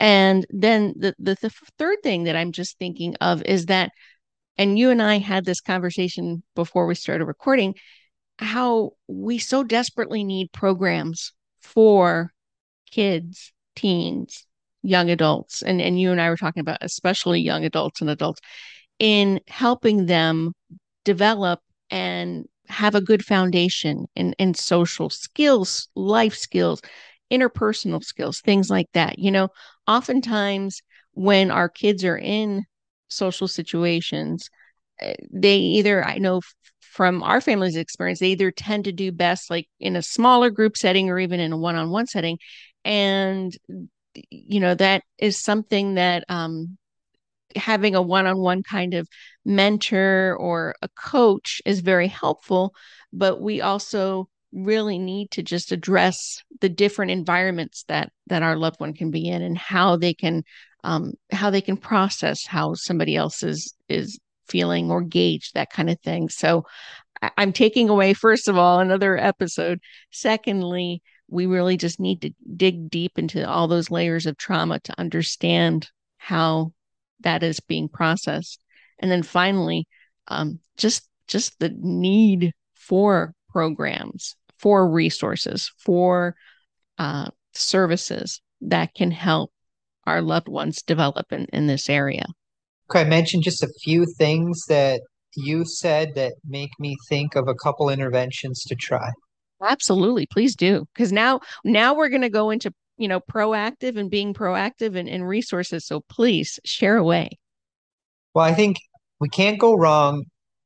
And 0.00 0.46
then 0.50 0.94
the, 0.96 1.14
the, 1.18 1.36
the 1.40 1.50
third 1.78 1.98
thing 2.02 2.24
that 2.24 2.36
I'm 2.36 2.52
just 2.52 2.78
thinking 2.78 3.14
of 3.20 3.42
is 3.42 3.66
that, 3.66 3.92
and 4.58 4.78
you 4.78 4.90
and 4.90 5.02
I 5.02 5.18
had 5.18 5.44
this 5.44 5.60
conversation 5.60 6.42
before 6.54 6.86
we 6.86 6.94
started 6.94 7.24
recording, 7.24 7.74
how 8.38 8.92
we 9.08 9.38
so 9.38 9.62
desperately 9.62 10.24
need 10.24 10.52
programs 10.52 11.32
for 11.60 12.32
kids, 12.90 13.52
teens, 13.76 14.46
young 14.82 15.10
adults, 15.10 15.62
and, 15.62 15.80
and 15.80 16.00
you 16.00 16.12
and 16.12 16.20
I 16.20 16.28
were 16.28 16.36
talking 16.36 16.60
about 16.60 16.78
especially 16.80 17.40
young 17.40 17.64
adults 17.64 18.00
and 18.00 18.10
adults 18.10 18.40
in 18.98 19.40
helping 19.48 20.06
them 20.06 20.52
develop 21.04 21.60
and 21.90 22.46
have 22.68 22.94
a 22.94 23.00
good 23.00 23.24
foundation 23.24 24.06
in, 24.14 24.34
in 24.38 24.54
social 24.54 25.10
skills, 25.10 25.88
life 25.94 26.34
skills, 26.34 26.80
interpersonal 27.30 28.02
skills, 28.02 28.40
things 28.40 28.70
like 28.70 28.88
that. 28.92 29.18
You 29.18 29.30
know, 29.30 29.48
oftentimes 29.86 30.82
when 31.12 31.50
our 31.50 31.68
kids 31.68 32.04
are 32.04 32.16
in 32.16 32.64
social 33.12 33.48
situations, 33.48 34.48
eh, 35.00 35.14
they 35.32 35.56
either, 35.56 36.04
I 36.04 36.18
know 36.18 36.40
from 36.80 37.22
our 37.22 37.40
family's 37.40 37.76
experience, 37.76 38.20
they 38.20 38.32
either 38.32 38.50
tend 38.50 38.84
to 38.84 38.92
do 38.92 39.12
best 39.12 39.50
like 39.50 39.68
in 39.80 39.96
a 39.96 40.02
smaller 40.02 40.50
group 40.50 40.76
setting 40.76 41.10
or 41.10 41.18
even 41.18 41.40
in 41.40 41.52
a 41.52 41.56
one 41.56 41.76
on 41.76 41.90
one 41.90 42.06
setting. 42.06 42.38
And 42.84 43.56
you 44.30 44.60
know 44.60 44.74
that 44.74 45.02
is 45.18 45.38
something 45.38 45.94
that 45.94 46.24
um, 46.28 46.76
having 47.56 47.94
a 47.94 48.02
one-on-one 48.02 48.62
kind 48.62 48.94
of 48.94 49.08
mentor 49.44 50.36
or 50.38 50.74
a 50.82 50.88
coach 50.88 51.60
is 51.64 51.80
very 51.80 52.08
helpful 52.08 52.74
but 53.12 53.40
we 53.40 53.60
also 53.60 54.28
really 54.52 54.98
need 54.98 55.30
to 55.30 55.42
just 55.42 55.72
address 55.72 56.42
the 56.60 56.68
different 56.68 57.10
environments 57.10 57.84
that 57.88 58.12
that 58.26 58.42
our 58.42 58.56
loved 58.56 58.80
one 58.80 58.92
can 58.92 59.10
be 59.10 59.28
in 59.28 59.42
and 59.42 59.56
how 59.56 59.96
they 59.96 60.14
can 60.14 60.42
um, 60.84 61.14
how 61.30 61.50
they 61.50 61.60
can 61.60 61.76
process 61.76 62.46
how 62.46 62.74
somebody 62.74 63.16
else 63.16 63.42
is 63.42 63.74
is 63.88 64.18
feeling 64.48 64.90
or 64.90 65.00
gauge 65.00 65.52
that 65.52 65.70
kind 65.70 65.88
of 65.90 66.00
thing. 66.00 66.28
So 66.28 66.64
i'm 67.36 67.52
taking 67.52 67.88
away 67.88 68.14
first 68.14 68.48
of 68.48 68.58
all 68.58 68.80
another 68.80 69.16
episode. 69.16 69.80
Secondly 70.10 71.02
we 71.28 71.46
really 71.46 71.76
just 71.76 71.98
need 71.98 72.20
to 72.20 72.30
dig 72.56 72.90
deep 72.90 73.18
into 73.18 73.48
all 73.48 73.66
those 73.66 73.90
layers 73.90 74.26
of 74.26 74.36
trauma 74.36 74.78
to 74.80 74.98
understand 74.98 75.88
how 76.18 76.72
that 77.20 77.42
is 77.42 77.58
being 77.60 77.88
processed. 77.88 78.62
And 78.98 79.10
then 79.10 79.22
finally 79.22 79.86
um, 80.28 80.60
just 80.76 81.08
just 81.26 81.58
the 81.58 81.74
need 81.74 82.52
for 82.74 83.34
programs 83.48 84.36
for 84.58 84.88
resources 84.88 85.72
for 85.78 86.34
uh, 86.98 87.28
services 87.52 88.40
that 88.60 88.94
can 88.94 89.10
help 89.10 89.52
our 90.06 90.22
loved 90.22 90.48
ones 90.48 90.82
develop 90.82 91.32
in, 91.32 91.46
in 91.52 91.66
this 91.66 91.88
area 91.88 92.24
okay 92.90 93.00
i 93.00 93.04
mentioned 93.04 93.42
just 93.42 93.62
a 93.62 93.72
few 93.82 94.06
things 94.18 94.64
that 94.68 95.00
you 95.34 95.64
said 95.64 96.14
that 96.14 96.32
make 96.46 96.70
me 96.78 96.94
think 97.08 97.34
of 97.34 97.48
a 97.48 97.54
couple 97.54 97.88
interventions 97.88 98.62
to 98.64 98.74
try 98.74 99.10
Absolutely. 99.62 100.26
Please 100.26 100.56
do. 100.56 100.86
Because 100.94 101.12
now 101.12 101.40
now 101.64 101.94
we're 101.94 102.08
going 102.08 102.22
to 102.22 102.30
go 102.30 102.50
into, 102.50 102.72
you 102.98 103.08
know, 103.08 103.20
proactive 103.20 103.96
and 103.96 104.10
being 104.10 104.34
proactive 104.34 104.96
and, 104.96 105.08
and 105.08 105.26
resources. 105.26 105.86
So 105.86 106.00
please 106.08 106.58
share 106.64 106.96
away. 106.96 107.30
Well, 108.34 108.44
I 108.44 108.54
think 108.54 108.78
we 109.20 109.28
can't 109.28 109.58
go 109.58 109.74
wrong 109.74 110.24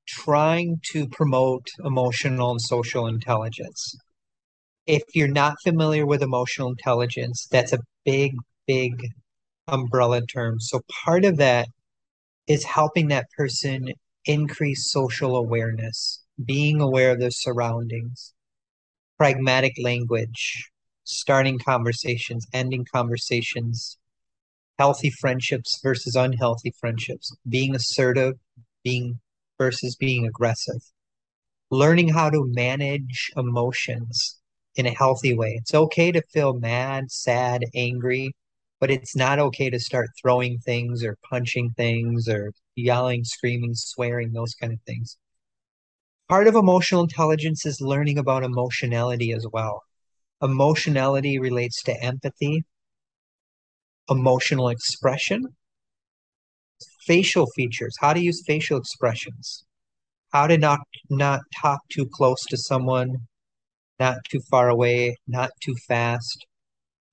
trying 0.08 0.80
to 0.92 1.08
promote 1.08 1.66
emotional 1.84 2.52
and 2.52 2.60
social 2.60 3.06
intelligence. 3.06 3.96
If 4.86 5.02
you're 5.14 5.28
not 5.28 5.56
familiar 5.64 6.06
with 6.06 6.22
emotional 6.22 6.68
intelligence, 6.68 7.48
that's 7.50 7.72
a 7.72 7.80
big, 8.04 8.32
big 8.68 8.92
umbrella 9.68 10.24
term. 10.26 10.60
So 10.60 10.82
part 11.04 11.24
of 11.24 11.36
that 11.38 11.68
is 12.46 12.64
helping 12.64 13.08
that 13.08 13.30
person 13.36 13.88
increase 14.24 14.90
social 14.90 15.36
awareness, 15.36 16.22
being 16.44 16.80
aware 16.80 17.12
of 17.12 17.20
their 17.20 17.30
surroundings, 17.30 18.34
pragmatic 19.18 19.74
language, 19.82 20.70
starting 21.04 21.58
conversations, 21.58 22.46
ending 22.52 22.84
conversations, 22.92 23.98
healthy 24.78 25.10
friendships 25.10 25.80
versus 25.82 26.14
unhealthy 26.14 26.72
friendships, 26.78 27.34
being 27.48 27.74
assertive, 27.74 28.34
being 28.84 29.18
versus 29.58 29.96
being 29.96 30.26
aggressive, 30.26 30.80
learning 31.70 32.08
how 32.08 32.30
to 32.30 32.46
manage 32.54 33.30
emotions 33.36 34.38
in 34.76 34.86
a 34.86 34.94
healthy 34.94 35.34
way. 35.34 35.56
It's 35.58 35.74
okay 35.74 36.12
to 36.12 36.22
feel 36.32 36.54
mad, 36.54 37.10
sad, 37.10 37.64
angry, 37.74 38.32
but 38.80 38.90
it's 38.90 39.16
not 39.16 39.38
okay 39.38 39.70
to 39.70 39.80
start 39.80 40.10
throwing 40.20 40.58
things 40.58 41.04
or 41.04 41.16
punching 41.30 41.70
things 41.76 42.28
or 42.28 42.52
yelling, 42.74 43.24
screaming, 43.24 43.74
swearing, 43.74 44.32
those 44.32 44.54
kind 44.54 44.72
of 44.72 44.80
things. 44.82 45.16
Part 46.28 46.48
of 46.48 46.54
emotional 46.54 47.02
intelligence 47.02 47.64
is 47.66 47.80
learning 47.80 48.18
about 48.18 48.44
emotionality 48.44 49.32
as 49.32 49.46
well. 49.52 49.82
Emotionality 50.42 51.38
relates 51.38 51.82
to 51.84 52.02
empathy, 52.02 52.64
emotional 54.08 54.68
expression, 54.68 55.56
facial 57.06 57.46
features, 57.54 57.96
how 58.00 58.12
to 58.12 58.20
use 58.20 58.42
facial 58.46 58.78
expressions, 58.78 59.64
how 60.32 60.46
to 60.46 60.58
not 60.58 60.80
not 61.10 61.40
talk 61.60 61.80
too 61.90 62.06
close 62.06 62.42
to 62.46 62.56
someone, 62.56 63.26
not 64.00 64.18
too 64.30 64.40
far 64.50 64.68
away, 64.68 65.16
not 65.26 65.50
too 65.62 65.74
fast, 65.88 66.45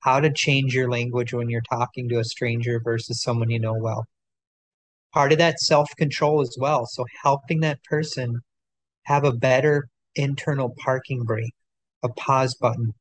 how 0.04 0.20
to 0.20 0.32
change 0.32 0.76
your 0.76 0.90
language 0.90 1.34
when 1.34 1.50
you're 1.50 1.62
talking 1.62 2.10
to 2.10 2.20
a 2.20 2.26
stranger 2.26 2.82
versus 2.84 3.24
someone 3.24 3.50
you 3.50 3.60
know 3.60 3.74
well. 3.74 4.06
Part 5.14 5.32
of 5.32 5.38
that 5.38 5.60
self-control 5.60 6.42
as 6.42 6.58
well. 6.60 6.86
So 6.86 7.06
helping 7.24 7.62
that 7.62 7.84
person 7.84 8.42
have 9.04 9.24
a 9.24 9.32
better 9.32 9.88
internal 10.16 10.76
parking 10.78 11.24
brake, 11.24 11.54
a 12.04 12.10
pause 12.10 12.54
button. 12.56 12.94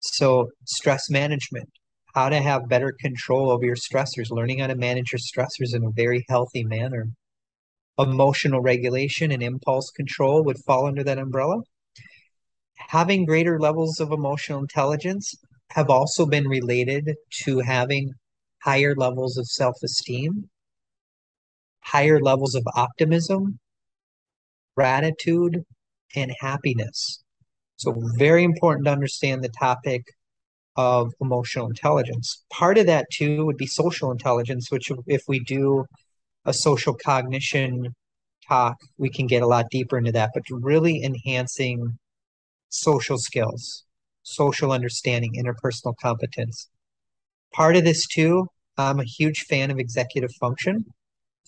So, 0.00 0.50
stress 0.64 1.10
management, 1.10 1.68
how 2.14 2.28
to 2.28 2.40
have 2.40 2.68
better 2.68 2.94
control 2.98 3.50
over 3.50 3.64
your 3.64 3.76
stressors, 3.76 4.30
learning 4.30 4.60
how 4.60 4.68
to 4.68 4.74
manage 4.74 5.12
your 5.12 5.18
stressors 5.18 5.74
in 5.74 5.84
a 5.84 5.90
very 5.90 6.24
healthy 6.28 6.64
manner. 6.64 7.08
Emotional 7.98 8.60
regulation 8.60 9.32
and 9.32 9.42
impulse 9.42 9.90
control 9.90 10.44
would 10.44 10.58
fall 10.58 10.86
under 10.86 11.02
that 11.04 11.18
umbrella. 11.18 11.60
Having 12.88 13.26
greater 13.26 13.58
levels 13.58 14.00
of 14.00 14.12
emotional 14.12 14.60
intelligence 14.60 15.34
have 15.70 15.90
also 15.90 16.26
been 16.26 16.48
related 16.48 17.14
to 17.44 17.60
having 17.60 18.12
higher 18.62 18.94
levels 18.96 19.36
of 19.36 19.46
self 19.46 19.76
esteem, 19.82 20.48
higher 21.80 22.20
levels 22.20 22.54
of 22.54 22.64
optimism, 22.74 23.58
gratitude, 24.76 25.64
and 26.14 26.32
happiness. 26.40 27.22
So, 27.76 27.94
very 28.16 28.44
important 28.44 28.86
to 28.86 28.92
understand 28.92 29.42
the 29.42 29.50
topic 29.50 30.02
of 30.76 31.12
emotional 31.20 31.66
intelligence. 31.66 32.44
Part 32.50 32.78
of 32.78 32.86
that, 32.86 33.06
too, 33.12 33.46
would 33.46 33.56
be 33.56 33.66
social 33.66 34.10
intelligence, 34.10 34.70
which, 34.70 34.90
if 35.06 35.22
we 35.28 35.40
do 35.40 35.84
a 36.44 36.52
social 36.52 36.94
cognition 36.94 37.94
talk, 38.48 38.76
we 38.98 39.10
can 39.10 39.26
get 39.26 39.42
a 39.42 39.46
lot 39.46 39.66
deeper 39.70 39.98
into 39.98 40.12
that, 40.12 40.30
but 40.34 40.42
really 40.50 41.02
enhancing 41.02 41.98
social 42.68 43.18
skills, 43.18 43.84
social 44.26 44.72
understanding, 44.72 45.34
interpersonal 45.34 45.94
competence. 46.02 46.68
Part 47.52 47.76
of 47.76 47.84
this, 47.84 48.06
too, 48.06 48.46
I'm 48.76 49.00
a 49.00 49.04
huge 49.04 49.44
fan 49.48 49.70
of 49.70 49.78
executive 49.78 50.32
function. 50.40 50.84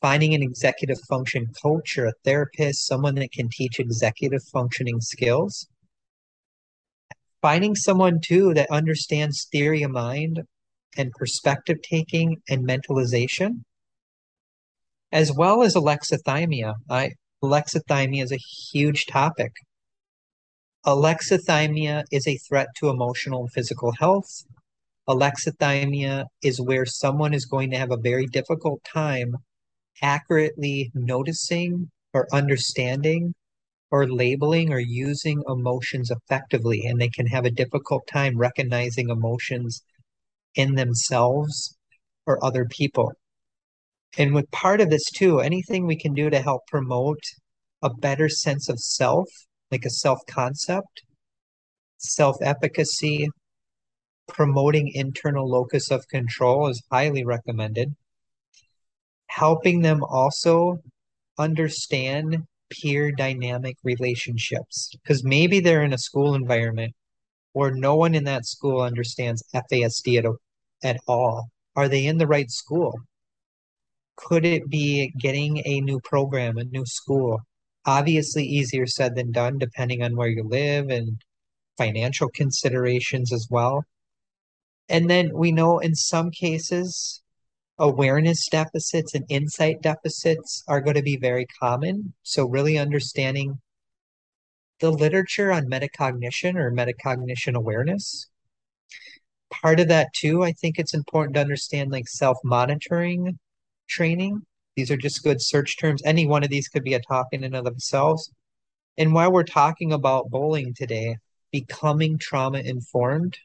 Finding 0.01 0.33
an 0.35 0.43
executive 0.43 0.99
function 1.09 1.49
coach 1.61 1.99
or 1.99 2.07
a 2.07 2.13
therapist, 2.25 2.87
someone 2.87 3.17
that 3.17 3.33
can 3.33 3.49
teach 3.51 3.81
executive 3.81 4.43
functioning 4.53 5.01
skills. 5.01 5.67
Finding 7.43 7.75
someone, 7.75 8.21
too, 8.25 8.55
that 8.55 8.71
understands 8.71 9.47
theory 9.51 9.83
of 9.83 9.91
mind 9.91 10.43
and 10.97 11.11
perspective 11.13 11.79
taking 11.83 12.37
and 12.49 12.67
mentalization 12.67 13.63
as 15.13 15.33
well 15.33 15.63
as 15.63 15.75
alexithymia. 15.75 16.75
I, 16.89 17.13
alexithymia 17.43 18.23
is 18.23 18.33
a 18.33 18.37
huge 18.37 19.07
topic. 19.07 19.53
Alexithymia 20.89 22.05
is 22.11 22.27
a 22.27 22.39
threat 22.39 22.69
to 22.77 22.89
emotional 22.89 23.43
and 23.43 23.53
physical 23.53 23.93
health. 23.93 24.45
Alexithymia 25.07 26.25
is 26.43 26.63
where 26.63 26.87
someone 26.87 27.35
is 27.35 27.45
going 27.45 27.71
to 27.71 27.77
have 27.77 27.93
a 27.93 27.99
very 27.99 28.27
difficult 28.27 28.83
time 28.85 29.37
accurately 30.01 30.91
noticing 30.95 31.91
or 32.15 32.27
understanding 32.33 33.35
or 33.91 34.09
labeling 34.09 34.73
or 34.73 34.79
using 34.79 35.43
emotions 35.47 36.11
effectively. 36.11 36.87
And 36.87 36.99
they 36.99 37.11
can 37.11 37.27
have 37.27 37.45
a 37.45 37.51
difficult 37.51 38.07
time 38.07 38.39
recognizing 38.39 39.11
emotions 39.11 39.83
in 40.55 40.75
themselves 40.75 41.77
or 42.27 42.43
other 42.43 42.65
people 42.65 43.13
and 44.17 44.35
with 44.35 44.51
part 44.51 44.81
of 44.81 44.91
this 44.91 45.05
too, 45.15 45.41
anything 45.41 45.87
we 45.87 45.97
can 45.97 46.15
do 46.15 46.31
to 46.31 46.41
help 46.41 46.67
promote 46.67 47.21
a 47.83 47.91
better 47.91 48.29
sense 48.29 48.69
of 48.69 48.79
self, 48.79 49.29
like 49.71 49.85
a 49.85 49.91
self 49.91 50.21
concept, 50.27 51.03
self 51.99 52.37
efficacy, 52.43 53.29
promoting 54.27 54.91
internal 54.95 55.49
locus 55.49 55.91
of 55.91 56.09
control 56.09 56.69
is 56.69 56.83
highly 56.91 57.25
recommended. 57.25 57.95
Helping 59.29 59.83
them 59.83 60.03
also 60.03 60.79
understand 61.39 62.45
peer 62.71 63.13
dynamic 63.13 63.77
relationships 63.85 64.91
because 65.03 65.25
maybe 65.25 65.61
they're 65.61 65.85
in 65.85 65.93
a 65.93 65.99
school 65.99 66.35
environment 66.35 66.95
where 67.53 67.71
no 67.71 67.97
one 67.97 68.15
in 68.15 68.25
that 68.25 68.45
school 68.47 68.81
understands 68.83 69.43
FASD 69.55 70.19
at, 70.19 70.27
at 70.83 71.01
all. 71.07 71.49
Are 71.77 71.89
they 71.89 72.07
in 72.07 72.19
the 72.19 72.27
right 72.27 72.51
school? 72.51 72.95
could 74.19 74.45
it 74.45 74.69
be 74.69 75.13
getting 75.19 75.63
a 75.65 75.81
new 75.81 76.01
program, 76.01 76.59
a 76.59 76.65
new 76.65 76.85
school? 76.85 77.41
Obviously, 77.89 78.45
easier 78.45 78.87
said 78.87 79.15
than 79.15 79.33
done, 79.33 79.57
depending 79.57 80.03
on 80.03 80.15
where 80.15 80.29
you 80.29 80.45
live 80.45 80.91
and 80.91 81.25
financial 81.79 82.29
considerations 82.29 83.33
as 83.33 83.49
well. 83.49 83.83
And 84.91 85.09
then 85.09 85.31
we 85.33 85.53
know 85.53 85.79
in 85.79 85.95
some 85.95 86.31
cases, 86.31 87.23
awareness 87.79 88.47
deficits 88.47 89.15
and 89.15 89.25
insight 89.31 89.81
deficits 89.81 90.63
are 90.69 90.83
going 90.83 90.97
to 90.97 91.03
be 91.03 91.17
very 91.17 91.47
common. 91.59 92.13
So, 92.23 92.47
really 92.47 92.77
understanding 92.77 93.59
the 94.81 94.91
literature 94.91 95.51
on 95.51 95.71
metacognition 95.71 96.57
or 96.57 96.71
metacognition 96.71 97.55
awareness. 97.55 98.29
Part 99.51 99.81
of 99.81 99.89
that, 99.89 100.09
too, 100.15 100.45
I 100.45 100.53
think 100.53 100.79
it's 100.79 100.93
important 100.93 101.37
to 101.37 101.41
understand 101.41 101.91
like 101.91 102.07
self 102.07 102.37
monitoring 102.45 103.39
training. 103.89 104.43
These 104.79 104.93
are 104.93 104.97
just 104.97 105.25
good 105.25 105.43
search 105.43 105.77
terms. 105.77 106.01
Any 106.05 106.25
one 106.25 106.45
of 106.45 106.51
these 106.51 106.69
could 106.69 106.85
be 106.85 106.95
a 106.95 107.01
talk 107.01 107.27
in 107.33 107.43
and 107.43 107.57
of 107.57 107.65
themselves. 107.65 108.31
And 108.97 109.13
while 109.13 109.33
we're 109.33 109.43
talking 109.43 109.93
about 109.93 110.31
bullying 110.31 110.73
today, 110.73 111.17
becoming 111.51 112.17
trauma 112.17 112.61
informed, 112.61 113.39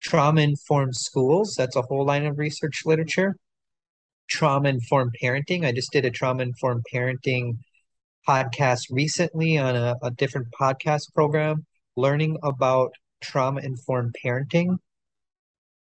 trauma 0.00 0.40
informed 0.40 0.96
schools, 0.96 1.54
that's 1.58 1.76
a 1.76 1.82
whole 1.82 2.06
line 2.06 2.24
of 2.24 2.38
research 2.38 2.80
literature. 2.86 3.36
Trauma 4.26 4.70
informed 4.70 5.14
parenting. 5.22 5.66
I 5.66 5.72
just 5.72 5.92
did 5.92 6.06
a 6.06 6.10
trauma 6.10 6.44
informed 6.44 6.86
parenting 6.90 7.58
podcast 8.26 8.84
recently 8.90 9.58
on 9.58 9.76
a, 9.76 9.96
a 10.02 10.10
different 10.12 10.46
podcast 10.58 11.12
program, 11.12 11.66
learning 11.94 12.38
about 12.42 12.94
trauma 13.20 13.60
informed 13.60 14.14
parenting 14.24 14.78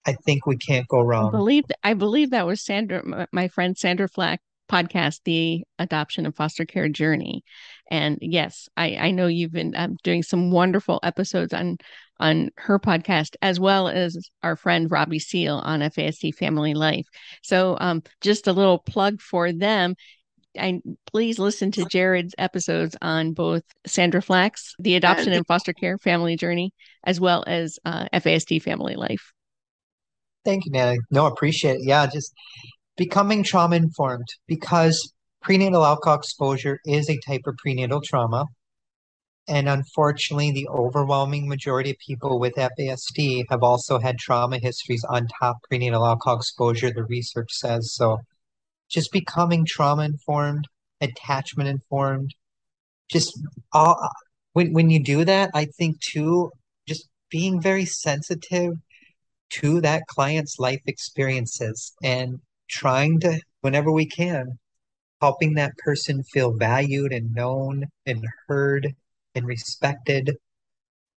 I 0.06 0.14
think 0.14 0.46
we 0.46 0.58
can't 0.58 0.88
go 0.88 1.02
wrong. 1.02 1.30
I 1.30 1.32
believe 1.32 1.64
I 1.84 1.94
believe 1.94 2.32
that 2.32 2.46
was 2.46 2.62
Sandra, 2.62 3.28
my 3.32 3.48
friend 3.48 3.78
Sandra 3.78 4.08
Flack 4.08 4.42
podcast, 4.70 5.22
the 5.26 5.64
adoption 5.80 6.26
and 6.26 6.36
foster 6.36 6.66
care 6.66 6.90
journey. 6.90 7.44
And 7.90 8.18
yes, 8.22 8.68
I, 8.76 8.96
I 8.96 9.12
know 9.12 9.28
you've 9.28 9.52
been 9.52 9.76
um, 9.76 9.98
doing 10.04 10.24
some 10.24 10.52
wonderful 10.52 11.00
episodes 11.04 11.54
on 11.54 11.78
on 12.20 12.50
her 12.58 12.80
podcast, 12.80 13.36
as 13.42 13.60
well 13.60 13.90
as 13.90 14.18
our 14.42 14.56
friend 14.56 14.90
Robbie 14.90 15.20
Seal 15.20 15.56
on 15.58 15.82
FASD 15.82 16.34
Family 16.34 16.74
Life. 16.74 17.06
So, 17.44 17.78
um, 17.80 18.04
just 18.22 18.48
a 18.48 18.54
little 18.54 18.80
plug 18.80 19.22
for 19.22 19.52
them. 19.52 19.96
And 20.56 20.82
please 21.12 21.38
listen 21.38 21.72
to 21.72 21.86
Jared's 21.86 22.34
episodes 22.38 22.96
on 23.02 23.34
both 23.34 23.64
Sandra 23.86 24.22
Flack's 24.22 24.74
The 24.80 24.96
Adoption 24.96 25.34
and 25.34 25.46
Foster 25.46 25.74
Care 25.74 25.98
Family 25.98 26.38
Journey, 26.38 26.72
as 27.04 27.20
well 27.20 27.44
as 27.46 27.78
uh, 27.84 28.06
FASD 28.14 28.62
Family 28.62 28.96
Life. 28.96 29.34
Thank 30.46 30.66
you, 30.66 30.72
Natalie. 30.72 31.00
No, 31.12 31.26
appreciate 31.26 31.78
it. 31.78 31.84
Yeah, 31.84 32.06
just 32.08 32.32
becoming 32.98 33.44
trauma 33.44 33.76
informed 33.76 34.28
because 34.48 35.14
prenatal 35.42 35.84
alcohol 35.84 36.18
exposure 36.18 36.80
is 36.86 37.10
a 37.10 37.20
type 37.28 37.42
of 37.48 37.58
prenatal 37.58 38.02
trauma. 38.02 38.46
And 39.48 39.70
unfortunately, 39.70 40.52
the 40.52 40.68
overwhelming 40.70 41.48
majority 41.48 41.92
of 41.92 41.98
people 42.06 42.40
with 42.40 42.56
FASD 42.56 43.46
have 43.50 43.62
also 43.62 44.00
had 44.00 44.18
trauma 44.18 44.58
histories 44.60 45.04
on 45.08 45.28
top 45.40 45.58
prenatal 45.70 46.06
alcohol 46.06 46.38
exposure, 46.38 46.92
the 46.92 47.04
research 47.04 47.52
says. 47.52 47.94
So 47.94 48.20
just 48.90 49.12
becoming 49.12 49.66
trauma 49.66 50.04
informed, 50.04 50.66
attachment 51.02 51.70
informed, 51.70 52.34
just 53.12 53.40
all 53.74 54.10
when 54.54 54.74
when 54.74 54.90
you 54.90 55.04
do 55.04 55.26
that, 55.26 55.52
I 55.54 55.66
think 55.66 56.02
too, 56.02 56.52
just 56.88 57.08
being 57.30 57.62
very 57.62 57.86
sensitive 57.86 58.74
to 59.60 59.82
that 59.82 60.08
client's 60.08 60.60
life 60.60 60.82
experiences 60.86 61.94
and 62.04 62.40
trying 62.70 63.20
to, 63.20 63.40
whenever 63.62 63.92
we 63.92 64.06
can, 64.06 64.58
helping 65.22 65.54
that 65.54 65.78
person 65.78 66.24
feel 66.24 66.54
valued 66.54 67.14
and 67.14 67.34
known 67.34 67.86
and 68.06 68.26
heard 68.48 68.94
and 69.34 69.46
respected 69.46 70.38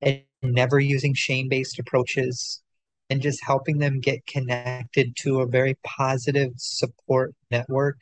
and 0.03 0.23
never 0.43 0.79
using 0.79 1.15
shame 1.15 1.49
based 1.49 1.79
approaches 1.79 2.63
and 3.09 3.23
just 3.23 3.45
helping 3.45 3.79
them 3.79 4.01
get 4.01 4.27
connected 4.27 5.15
to 5.17 5.41
a 5.41 5.47
very 5.47 5.77
positive 5.85 6.53
support 6.57 7.35
network 7.51 7.97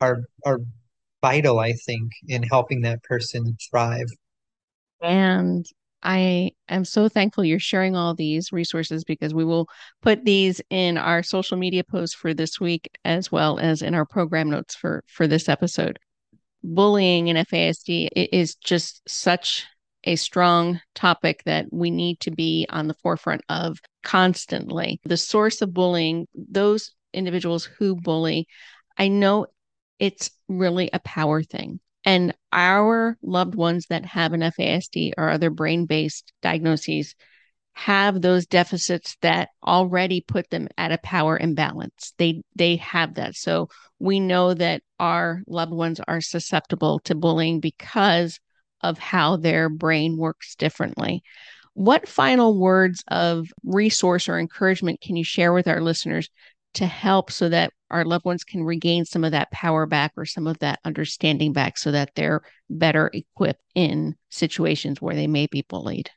are 0.00 0.22
are 0.46 0.60
vital 1.20 1.58
i 1.58 1.72
think 1.72 2.12
in 2.28 2.42
helping 2.44 2.82
that 2.82 3.02
person 3.02 3.56
thrive. 3.70 4.06
And 5.02 5.66
I 6.02 6.52
am 6.68 6.84
so 6.84 7.08
thankful 7.08 7.44
you're 7.44 7.58
sharing 7.58 7.96
all 7.96 8.14
these 8.14 8.52
resources 8.52 9.04
because 9.04 9.34
we 9.34 9.44
will 9.44 9.68
put 10.02 10.24
these 10.24 10.60
in 10.70 10.96
our 10.96 11.22
social 11.22 11.56
media 11.56 11.82
posts 11.84 12.14
for 12.14 12.34
this 12.34 12.60
week 12.60 12.90
as 13.04 13.32
well 13.32 13.58
as 13.58 13.82
in 13.82 13.94
our 13.94 14.06
program 14.06 14.50
notes 14.50 14.74
for 14.74 15.02
for 15.08 15.26
this 15.26 15.48
episode. 15.48 15.98
Bullying 16.62 17.28
in 17.28 17.36
FASD 17.36 18.08
is 18.14 18.54
just 18.56 19.08
such 19.08 19.66
a 20.04 20.16
strong 20.16 20.80
topic 20.94 21.42
that 21.44 21.66
we 21.72 21.90
need 21.90 22.20
to 22.20 22.30
be 22.30 22.66
on 22.70 22.88
the 22.88 22.94
forefront 22.94 23.42
of 23.48 23.78
constantly. 24.02 25.00
The 25.04 25.16
source 25.16 25.60
of 25.62 25.74
bullying, 25.74 26.26
those 26.34 26.92
individuals 27.12 27.64
who 27.64 27.96
bully, 27.96 28.46
I 28.96 29.08
know 29.08 29.46
it's 29.98 30.30
really 30.48 30.90
a 30.92 31.00
power 31.00 31.42
thing. 31.42 31.80
And 32.04 32.34
our 32.52 33.18
loved 33.22 33.54
ones 33.54 33.86
that 33.90 34.06
have 34.06 34.32
an 34.32 34.40
FASD 34.40 35.12
or 35.18 35.28
other 35.28 35.50
brain 35.50 35.86
based 35.86 36.32
diagnoses 36.42 37.14
have 37.72 38.20
those 38.20 38.46
deficits 38.46 39.16
that 39.22 39.50
already 39.64 40.20
put 40.20 40.50
them 40.50 40.68
at 40.76 40.90
a 40.90 40.98
power 40.98 41.38
imbalance. 41.38 42.12
They 42.18 42.42
they 42.56 42.76
have 42.76 43.14
that. 43.14 43.36
So 43.36 43.68
we 44.00 44.18
know 44.18 44.52
that 44.54 44.82
our 44.98 45.42
loved 45.46 45.72
ones 45.72 46.00
are 46.08 46.20
susceptible 46.20 46.98
to 47.04 47.14
bullying 47.14 47.60
because 47.60 48.40
of 48.80 48.98
how 48.98 49.36
their 49.36 49.68
brain 49.68 50.16
works 50.16 50.56
differently. 50.56 51.22
What 51.74 52.08
final 52.08 52.58
words 52.58 53.04
of 53.06 53.46
resource 53.62 54.28
or 54.28 54.40
encouragement 54.40 55.00
can 55.00 55.14
you 55.14 55.24
share 55.24 55.52
with 55.52 55.68
our 55.68 55.80
listeners 55.80 56.28
to 56.74 56.86
help 56.86 57.30
so 57.30 57.48
that 57.48 57.72
our 57.90 58.04
loved 58.04 58.24
ones 58.24 58.44
can 58.44 58.62
regain 58.62 59.04
some 59.04 59.24
of 59.24 59.32
that 59.32 59.50
power 59.50 59.86
back 59.86 60.12
or 60.16 60.24
some 60.24 60.46
of 60.46 60.58
that 60.58 60.78
understanding 60.84 61.52
back 61.52 61.78
so 61.78 61.90
that 61.90 62.10
they're 62.14 62.42
better 62.68 63.10
equipped 63.12 63.62
in 63.74 64.14
situations 64.28 65.00
where 65.00 65.14
they 65.14 65.26
may 65.26 65.46
be 65.46 65.64
bullied. 65.68 66.10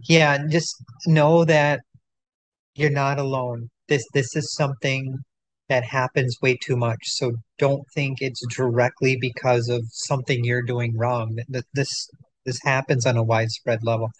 Yeah, 0.00 0.38
just 0.48 0.74
know 1.06 1.44
that 1.44 1.80
you're 2.74 2.90
not 2.90 3.18
alone. 3.18 3.70
This 3.88 4.04
this 4.12 4.36
is 4.36 4.54
something 4.54 5.18
that 5.68 5.84
happens 5.84 6.36
way 6.42 6.56
too 6.62 6.76
much. 6.76 7.00
So 7.04 7.32
don't 7.58 7.82
think 7.94 8.20
it's 8.20 8.44
directly 8.54 9.16
because 9.20 9.68
of 9.68 9.82
something 9.90 10.44
you're 10.44 10.62
doing 10.62 10.96
wrong. 10.96 11.38
This 11.72 12.08
this 12.44 12.58
happens 12.62 13.06
on 13.06 13.16
a 13.16 13.22
widespread 13.22 13.80
level. 13.82 14.10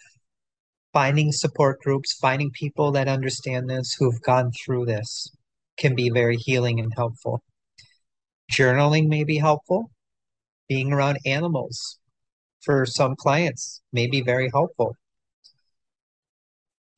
Finding 0.95 1.33
support 1.33 1.81
groups, 1.81 2.13
finding 2.13 2.51
people 2.51 2.93
that 2.93 3.09
understand 3.09 3.69
this, 3.69 3.97
who've 3.99 4.21
gone 4.21 4.49
through 4.53 4.85
this, 4.85 5.29
can 5.75 5.93
be 5.93 6.09
very 6.09 6.37
healing 6.37 6.79
and 6.79 6.93
helpful. 6.95 7.43
Journaling 8.49 9.09
may 9.09 9.25
be 9.25 9.35
helpful. 9.35 9.91
Being 10.69 10.93
around 10.93 11.19
animals 11.25 11.99
for 12.61 12.85
some 12.85 13.17
clients 13.17 13.81
may 13.91 14.07
be 14.07 14.21
very 14.21 14.49
helpful. 14.53 14.95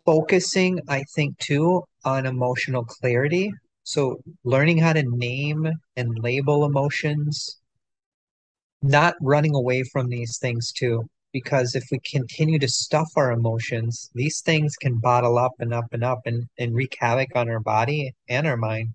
Focusing, 0.06 0.80
I 0.88 1.04
think, 1.16 1.40
too, 1.40 1.82
on 2.06 2.28
emotional 2.28 2.86
clarity. 2.86 3.52
So, 3.82 4.22
learning 4.44 4.78
how 4.78 4.94
to 4.94 5.02
name 5.04 5.72
and 5.96 6.20
label 6.20 6.66
emotions, 6.66 7.60
not 8.84 9.16
running 9.20 9.56
away 9.56 9.82
from 9.92 10.10
these 10.10 10.38
things, 10.40 10.72
too 10.72 11.10
because 11.34 11.76
if 11.76 11.86
we 11.92 12.00
continue 12.00 12.60
to 12.60 12.68
stuff 12.68 13.10
our 13.16 13.32
emotions, 13.32 14.10
these 14.14 14.42
things 14.42 14.76
can 14.76 15.00
bottle 15.00 15.38
up 15.38 15.54
and 15.60 15.74
up 15.74 15.86
and 15.92 16.04
up 16.04 16.22
and, 16.26 16.46
and 16.58 16.76
wreak 16.76 16.96
havoc 17.00 17.30
on 17.36 17.50
our 17.50 17.60
body 17.60 18.14
and 18.30 18.48
our 18.48 18.58
mind. 18.58 18.94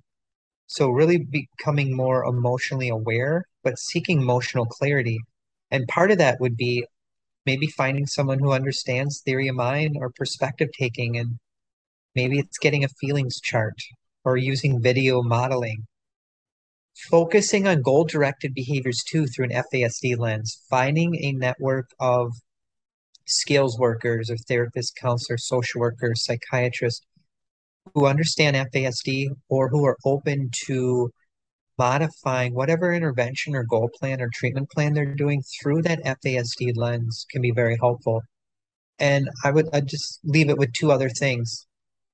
So, 0.67 0.89
really 0.89 1.19
becoming 1.19 1.95
more 1.95 2.25
emotionally 2.25 2.89
aware, 2.89 3.45
but 3.63 3.79
seeking 3.79 4.23
emotional 4.23 4.67
clarity. 4.67 5.19
And 5.71 5.87
part 5.89 6.11
of 6.11 6.19
that 6.19 6.41
would 6.41 6.57
be 6.57 6.87
maybe 7.45 7.67
finding 7.67 8.07
someone 8.07 8.39
who 8.39 8.53
understands 8.53 9.21
theory 9.21 9.49
of 9.49 9.57
mind 9.57 9.97
or 9.99 10.11
perspective 10.11 10.69
taking. 10.79 11.17
And 11.19 11.39
maybe 12.15 12.39
it's 12.39 12.59
getting 12.59 12.85
a 12.85 12.89
feelings 12.89 13.41
chart 13.41 13.75
or 14.25 14.37
using 14.37 14.81
video 14.81 15.23
modeling 15.23 15.87
focusing 16.95 17.67
on 17.67 17.83
goal 17.83 18.05
directed 18.05 18.55
behaviors 18.55 19.03
too 19.09 19.27
through 19.27 19.47
an 19.47 19.63
FASD 19.73 20.19
lens, 20.19 20.61
finding 20.69 21.15
a 21.17 21.33
network 21.33 21.91
of 22.01 22.33
skills 23.27 23.79
workers 23.79 24.31
or 24.31 24.37
therapists, 24.37 24.95
counselors, 24.95 25.47
social 25.47 25.81
workers, 25.81 26.25
psychiatrists 26.25 27.05
who 27.95 28.07
understand 28.07 28.57
FASD 28.57 29.29
or 29.49 29.69
who 29.69 29.85
are 29.85 29.99
open 30.05 30.51
to 30.67 31.11
modifying 31.79 32.55
whatever 32.55 32.93
intervention 32.93 33.55
or 33.55 33.65
goal 33.65 33.91
plan 33.99 34.21
or 34.21 34.31
treatment 34.33 34.71
plan 34.71 34.93
they're 34.93 35.15
doing 35.15 35.43
through 35.61 35.83
that 35.83 36.03
FASD 36.05 36.73
lens 36.77 37.27
can 37.31 37.43
be 37.43 37.51
very 37.51 37.77
helpful. 37.81 38.23
And 38.99 39.29
I 39.45 39.51
would 39.51 39.69
I'd 39.73 39.89
just 39.89 40.21
leave 40.25 40.49
it 40.49 40.59
with 40.59 40.73
two 40.73 40.93
other 40.93 41.09
things. 41.09 41.67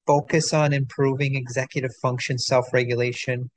Focus 0.06 0.54
on 0.54 0.72
improving 0.72 1.34
executive 1.34 1.90
function, 2.00 2.38
self 2.38 2.72
regulation, 2.72 3.50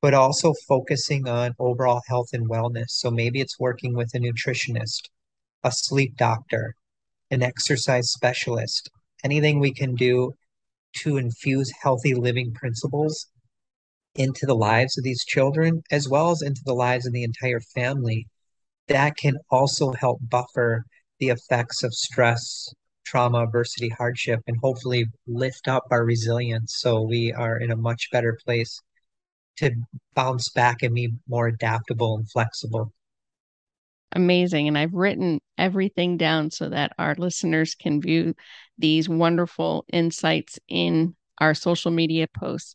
but 0.00 0.14
also 0.14 0.54
focusing 0.66 1.28
on 1.28 1.54
overall 1.58 2.02
health 2.08 2.28
and 2.32 2.48
wellness. 2.48 2.90
So 2.90 3.10
maybe 3.10 3.40
it's 3.40 3.58
working 3.58 3.94
with 3.94 4.14
a 4.14 4.18
nutritionist, 4.18 5.02
a 5.64 5.72
sleep 5.72 6.16
doctor, 6.16 6.74
an 7.30 7.42
exercise 7.42 8.10
specialist, 8.10 8.90
anything 9.24 9.58
we 9.58 9.72
can 9.72 9.94
do 9.94 10.32
to 10.98 11.16
infuse 11.16 11.72
healthy 11.82 12.14
living 12.14 12.52
principles 12.54 13.26
into 14.14 14.46
the 14.46 14.54
lives 14.54 14.96
of 14.96 15.04
these 15.04 15.24
children, 15.24 15.82
as 15.90 16.08
well 16.08 16.30
as 16.30 16.42
into 16.42 16.62
the 16.64 16.74
lives 16.74 17.06
of 17.06 17.12
the 17.12 17.24
entire 17.24 17.60
family, 17.60 18.26
that 18.88 19.16
can 19.16 19.36
also 19.50 19.92
help 19.92 20.18
buffer 20.28 20.84
the 21.20 21.28
effects 21.28 21.82
of 21.82 21.92
stress, 21.92 22.68
trauma, 23.04 23.42
adversity, 23.42 23.88
hardship, 23.90 24.40
and 24.46 24.56
hopefully 24.62 25.04
lift 25.26 25.68
up 25.68 25.84
our 25.90 26.04
resilience 26.04 26.76
so 26.78 27.02
we 27.02 27.32
are 27.32 27.58
in 27.58 27.70
a 27.70 27.76
much 27.76 28.08
better 28.10 28.38
place 28.44 28.80
to 29.58 29.70
bounce 30.14 30.50
back 30.50 30.82
and 30.82 30.94
be 30.94 31.12
more 31.28 31.48
adaptable 31.48 32.16
and 32.16 32.30
flexible. 32.30 32.92
Amazing. 34.12 34.68
And 34.68 34.78
I've 34.78 34.94
written 34.94 35.40
everything 35.58 36.16
down 36.16 36.50
so 36.50 36.68
that 36.70 36.92
our 36.98 37.14
listeners 37.16 37.74
can 37.74 38.00
view 38.00 38.34
these 38.78 39.08
wonderful 39.08 39.84
insights 39.92 40.58
in 40.68 41.14
our 41.38 41.54
social 41.54 41.90
media 41.90 42.26
posts. 42.26 42.74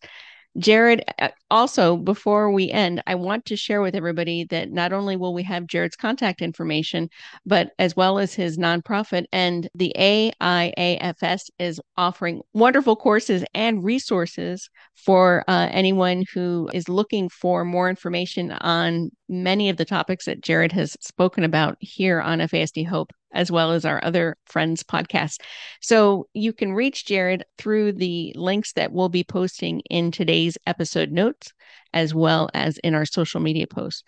Jared, 0.57 1.03
uh, 1.19 1.29
also 1.49 1.97
before 1.97 2.51
we 2.51 2.69
end, 2.69 3.01
I 3.07 3.15
want 3.15 3.45
to 3.45 3.55
share 3.55 3.81
with 3.81 3.95
everybody 3.95 4.43
that 4.45 4.71
not 4.71 4.93
only 4.93 5.15
will 5.15 5.33
we 5.33 5.43
have 5.43 5.65
Jared's 5.65 5.95
contact 5.95 6.41
information, 6.41 7.09
but 7.45 7.71
as 7.79 7.95
well 7.95 8.19
as 8.19 8.33
his 8.33 8.57
nonprofit 8.57 9.25
and 9.31 9.67
the 9.73 9.93
AIAFS 9.97 11.49
is 11.57 11.81
offering 11.97 12.41
wonderful 12.53 12.95
courses 12.95 13.43
and 13.55 13.83
resources 13.83 14.69
for 14.95 15.43
uh, 15.47 15.69
anyone 15.71 16.23
who 16.33 16.69
is 16.73 16.87
looking 16.87 17.29
for 17.29 17.65
more 17.65 17.89
information 17.89 18.51
on 18.51 19.09
many 19.27 19.69
of 19.69 19.77
the 19.77 19.85
topics 19.85 20.25
that 20.25 20.41
Jared 20.41 20.71
has 20.71 20.95
spoken 20.99 21.43
about 21.43 21.77
here 21.79 22.21
on 22.21 22.39
FASD 22.39 22.87
Hope 22.87 23.11
as 23.33 23.51
well 23.51 23.71
as 23.71 23.85
our 23.85 24.03
other 24.03 24.37
friends 24.45 24.83
podcast. 24.83 25.41
So 25.81 26.27
you 26.33 26.53
can 26.53 26.73
reach 26.73 27.05
Jared 27.05 27.43
through 27.57 27.93
the 27.93 28.33
links 28.35 28.73
that 28.73 28.91
we'll 28.91 29.09
be 29.09 29.23
posting 29.23 29.81
in 29.89 30.11
today's 30.11 30.57
episode 30.65 31.11
notes, 31.11 31.51
as 31.93 32.13
well 32.13 32.49
as 32.53 32.77
in 32.77 32.95
our 32.95 33.05
social 33.05 33.41
media 33.41 33.67
posts. 33.67 34.03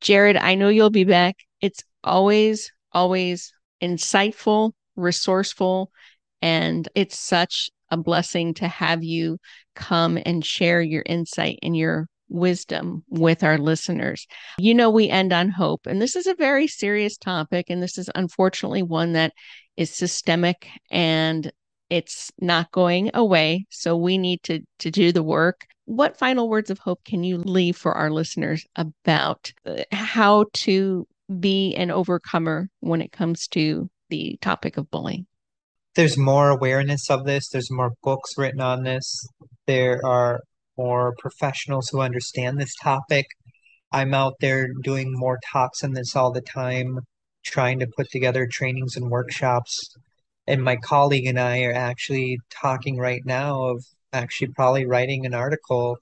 Jared, 0.00 0.36
I 0.36 0.54
know 0.54 0.68
you'll 0.68 0.90
be 0.90 1.04
back. 1.04 1.36
It's 1.60 1.82
always, 2.04 2.70
always 2.92 3.52
insightful, 3.82 4.72
resourceful, 4.96 5.90
and 6.40 6.88
it's 6.94 7.18
such 7.18 7.70
a 7.90 7.96
blessing 7.96 8.54
to 8.54 8.68
have 8.68 9.02
you 9.02 9.38
come 9.74 10.18
and 10.24 10.44
share 10.44 10.80
your 10.80 11.02
insight 11.06 11.58
and 11.62 11.76
your 11.76 12.06
wisdom 12.28 13.04
with 13.08 13.42
our 13.42 13.58
listeners. 13.58 14.26
You 14.58 14.74
know, 14.74 14.90
we 14.90 15.08
end 15.08 15.32
on 15.32 15.50
hope, 15.50 15.86
and 15.86 16.00
this 16.00 16.16
is 16.16 16.26
a 16.26 16.34
very 16.34 16.66
serious 16.66 17.16
topic, 17.16 17.66
and 17.68 17.82
this 17.82 17.98
is 17.98 18.10
unfortunately 18.14 18.82
one 18.82 19.12
that 19.12 19.32
is 19.76 19.90
systemic 19.94 20.68
and 20.90 21.52
it's 21.90 22.30
not 22.40 22.70
going 22.72 23.10
away. 23.14 23.66
So 23.70 23.96
we 23.96 24.18
need 24.18 24.42
to 24.44 24.60
to 24.80 24.90
do 24.90 25.12
the 25.12 25.22
work. 25.22 25.66
What 25.86 26.18
final 26.18 26.48
words 26.48 26.70
of 26.70 26.78
hope 26.78 27.02
can 27.04 27.24
you 27.24 27.38
leave 27.38 27.76
for 27.76 27.92
our 27.92 28.10
listeners 28.10 28.66
about 28.76 29.52
uh, 29.64 29.84
how 29.90 30.46
to 30.54 31.06
be 31.40 31.74
an 31.76 31.90
overcomer 31.90 32.68
when 32.80 33.00
it 33.00 33.12
comes 33.12 33.46
to 33.48 33.88
the 34.10 34.36
topic 34.40 34.76
of 34.76 34.90
bullying? 34.90 35.26
There's 35.94 36.18
more 36.18 36.50
awareness 36.50 37.10
of 37.10 37.24
this. 37.24 37.48
There's 37.48 37.70
more 37.70 37.92
books 38.02 38.36
written 38.36 38.60
on 38.60 38.84
this. 38.84 39.26
There 39.66 40.00
are 40.04 40.40
more 40.78 41.14
professionals 41.18 41.88
who 41.88 42.00
understand 42.00 42.58
this 42.58 42.74
topic. 42.82 43.26
I'm 43.92 44.14
out 44.14 44.34
there 44.40 44.68
doing 44.82 45.12
more 45.12 45.38
talks 45.52 45.82
on 45.82 45.92
this 45.92 46.14
all 46.14 46.32
the 46.32 46.40
time, 46.40 47.00
trying 47.44 47.80
to 47.80 47.88
put 47.96 48.10
together 48.10 48.46
trainings 48.50 48.96
and 48.96 49.10
workshops. 49.10 49.90
And 50.46 50.62
my 50.62 50.76
colleague 50.76 51.26
and 51.26 51.38
I 51.38 51.62
are 51.64 51.72
actually 51.72 52.38
talking 52.50 52.96
right 52.96 53.22
now 53.24 53.64
of 53.64 53.84
actually 54.12 54.48
probably 54.54 54.86
writing 54.86 55.26
an 55.26 55.34
article 55.34 55.98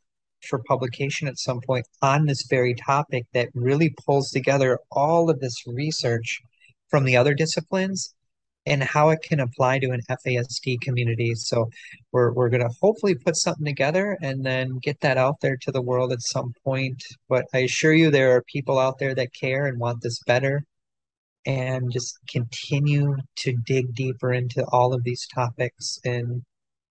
for 0.49 0.63
publication 0.69 1.27
at 1.27 1.39
some 1.39 1.61
point 1.67 1.87
on 2.03 2.27
this 2.27 2.45
very 2.49 2.75
topic 2.75 3.25
that 3.33 3.49
really 3.55 3.95
pulls 4.05 4.31
together 4.31 4.79
all 4.93 5.31
of 5.31 5.41
this 5.41 5.63
research 5.67 6.41
from 6.89 7.05
the 7.05 7.17
other 7.17 7.35
disciplines 7.35 8.15
and 8.67 8.83
how 8.83 9.11
it 9.11 9.23
can 9.23 9.41
apply 9.41 9.79
to 9.79 9.91
an 9.91 10.01
FASD 10.11 10.81
community. 10.81 11.35
So 11.35 11.71
we're 12.13 12.33
we're 12.33 12.49
gonna 12.49 12.69
hopefully 12.81 13.15
put 13.15 13.37
something 13.37 13.65
together 13.65 14.19
and 14.21 14.45
then 14.45 14.79
get 14.83 15.01
that 15.01 15.19
out 15.19 15.41
there 15.41 15.57
to 15.63 15.73
the 15.73 15.83
world 15.83 16.13
at 16.13 16.23
some 16.23 16.53
point. 16.65 17.03
But 17.29 17.47
I 17.55 17.59
assure 17.59 17.95
you 17.95 18.11
there 18.11 18.37
are 18.37 18.43
people 18.43 18.79
out 18.79 18.99
there 18.99 19.15
that 19.15 19.33
care 19.33 19.67
and 19.67 19.79
want 19.79 20.03
this 20.03 20.21
better 20.27 20.65
and 21.47 21.93
just 21.93 22.19
continue 22.29 23.17
to 23.37 23.53
dig 23.65 23.95
deeper 23.95 24.33
into 24.33 24.65
all 24.73 24.93
of 24.93 25.05
these 25.05 25.27
topics 25.35 25.99
and 26.05 26.43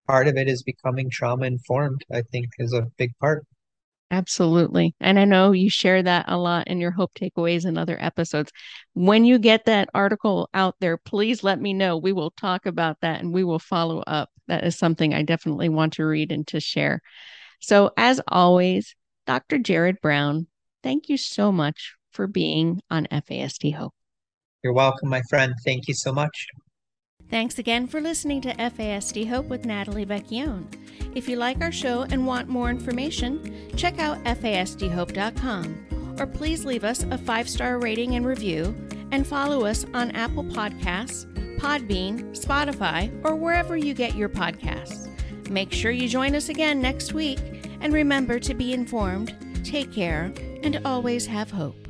part 0.07 0.27
of 0.27 0.37
it 0.37 0.47
is 0.47 0.63
becoming 0.63 1.09
trauma 1.09 1.45
informed, 1.45 2.03
I 2.11 2.21
think 2.21 2.47
is 2.59 2.73
a 2.73 2.87
big 2.97 3.11
part. 3.19 3.45
Absolutely. 4.11 4.95
And 4.99 5.17
I 5.17 5.25
know 5.25 5.51
you 5.51 5.69
share 5.69 6.03
that 6.03 6.25
a 6.27 6.37
lot 6.37 6.67
in 6.67 6.79
your 6.79 6.91
Hope 6.91 7.13
Takeaways 7.15 7.65
and 7.65 7.77
other 7.77 7.97
episodes. 7.99 8.51
When 8.93 9.25
you 9.25 9.39
get 9.39 9.65
that 9.65 9.89
article 9.93 10.49
out 10.53 10.75
there, 10.79 10.97
please 10.97 11.43
let 11.43 11.59
me 11.59 11.73
know. 11.73 11.97
We 11.97 12.13
will 12.13 12.31
talk 12.31 12.65
about 12.65 12.97
that 13.01 13.21
and 13.21 13.33
we 13.33 13.43
will 13.43 13.59
follow 13.59 14.01
up. 14.01 14.29
That 14.47 14.63
is 14.63 14.77
something 14.77 15.13
I 15.13 15.23
definitely 15.23 15.69
want 15.69 15.93
to 15.93 16.05
read 16.05 16.31
and 16.31 16.45
to 16.47 16.59
share. 16.59 17.01
So, 17.59 17.91
as 17.97 18.21
always, 18.27 18.95
Dr. 19.25 19.57
Jared 19.57 19.99
Brown, 20.01 20.47
thank 20.83 21.09
you 21.09 21.17
so 21.17 21.51
much 21.51 21.95
for 22.11 22.27
being 22.27 22.81
on 22.91 23.07
FASD 23.11 23.73
Hope. 23.73 23.93
You're 24.63 24.73
welcome, 24.73 25.09
my 25.09 25.23
friend. 25.29 25.53
Thank 25.65 25.87
you 25.87 25.95
so 25.95 26.13
much. 26.13 26.47
Thanks 27.35 27.59
again 27.59 27.85
for 27.85 27.99
listening 27.99 28.39
to 28.43 28.53
FASD 28.53 29.27
Hope 29.27 29.47
with 29.47 29.65
Natalie 29.65 30.05
Vecchione. 30.05 30.73
If 31.15 31.27
you 31.27 31.35
like 31.35 31.59
our 31.59 31.69
show 31.69 32.03
and 32.03 32.25
want 32.25 32.47
more 32.47 32.69
information, 32.69 33.69
check 33.75 33.99
out 33.99 34.23
fasdhope.com 34.23 36.15
or 36.17 36.27
please 36.27 36.63
leave 36.63 36.85
us 36.85 37.03
a 37.03 37.17
five 37.17 37.49
star 37.49 37.77
rating 37.77 38.15
and 38.15 38.25
review 38.25 38.73
and 39.11 39.27
follow 39.27 39.65
us 39.65 39.85
on 39.93 40.11
Apple 40.11 40.45
Podcasts, 40.45 41.25
Podbean, 41.59 42.21
Spotify, 42.39 43.11
or 43.25 43.35
wherever 43.35 43.75
you 43.75 43.93
get 43.93 44.15
your 44.15 44.29
podcasts. 44.29 45.09
Make 45.49 45.73
sure 45.73 45.91
you 45.91 46.07
join 46.07 46.35
us 46.35 46.47
again 46.47 46.81
next 46.81 47.11
week 47.11 47.41
and 47.81 47.91
remember 47.91 48.39
to 48.39 48.53
be 48.53 48.71
informed, 48.71 49.35
take 49.65 49.91
care, 49.91 50.31
and 50.63 50.79
always 50.85 51.27
have 51.27 51.51
hope. 51.51 51.85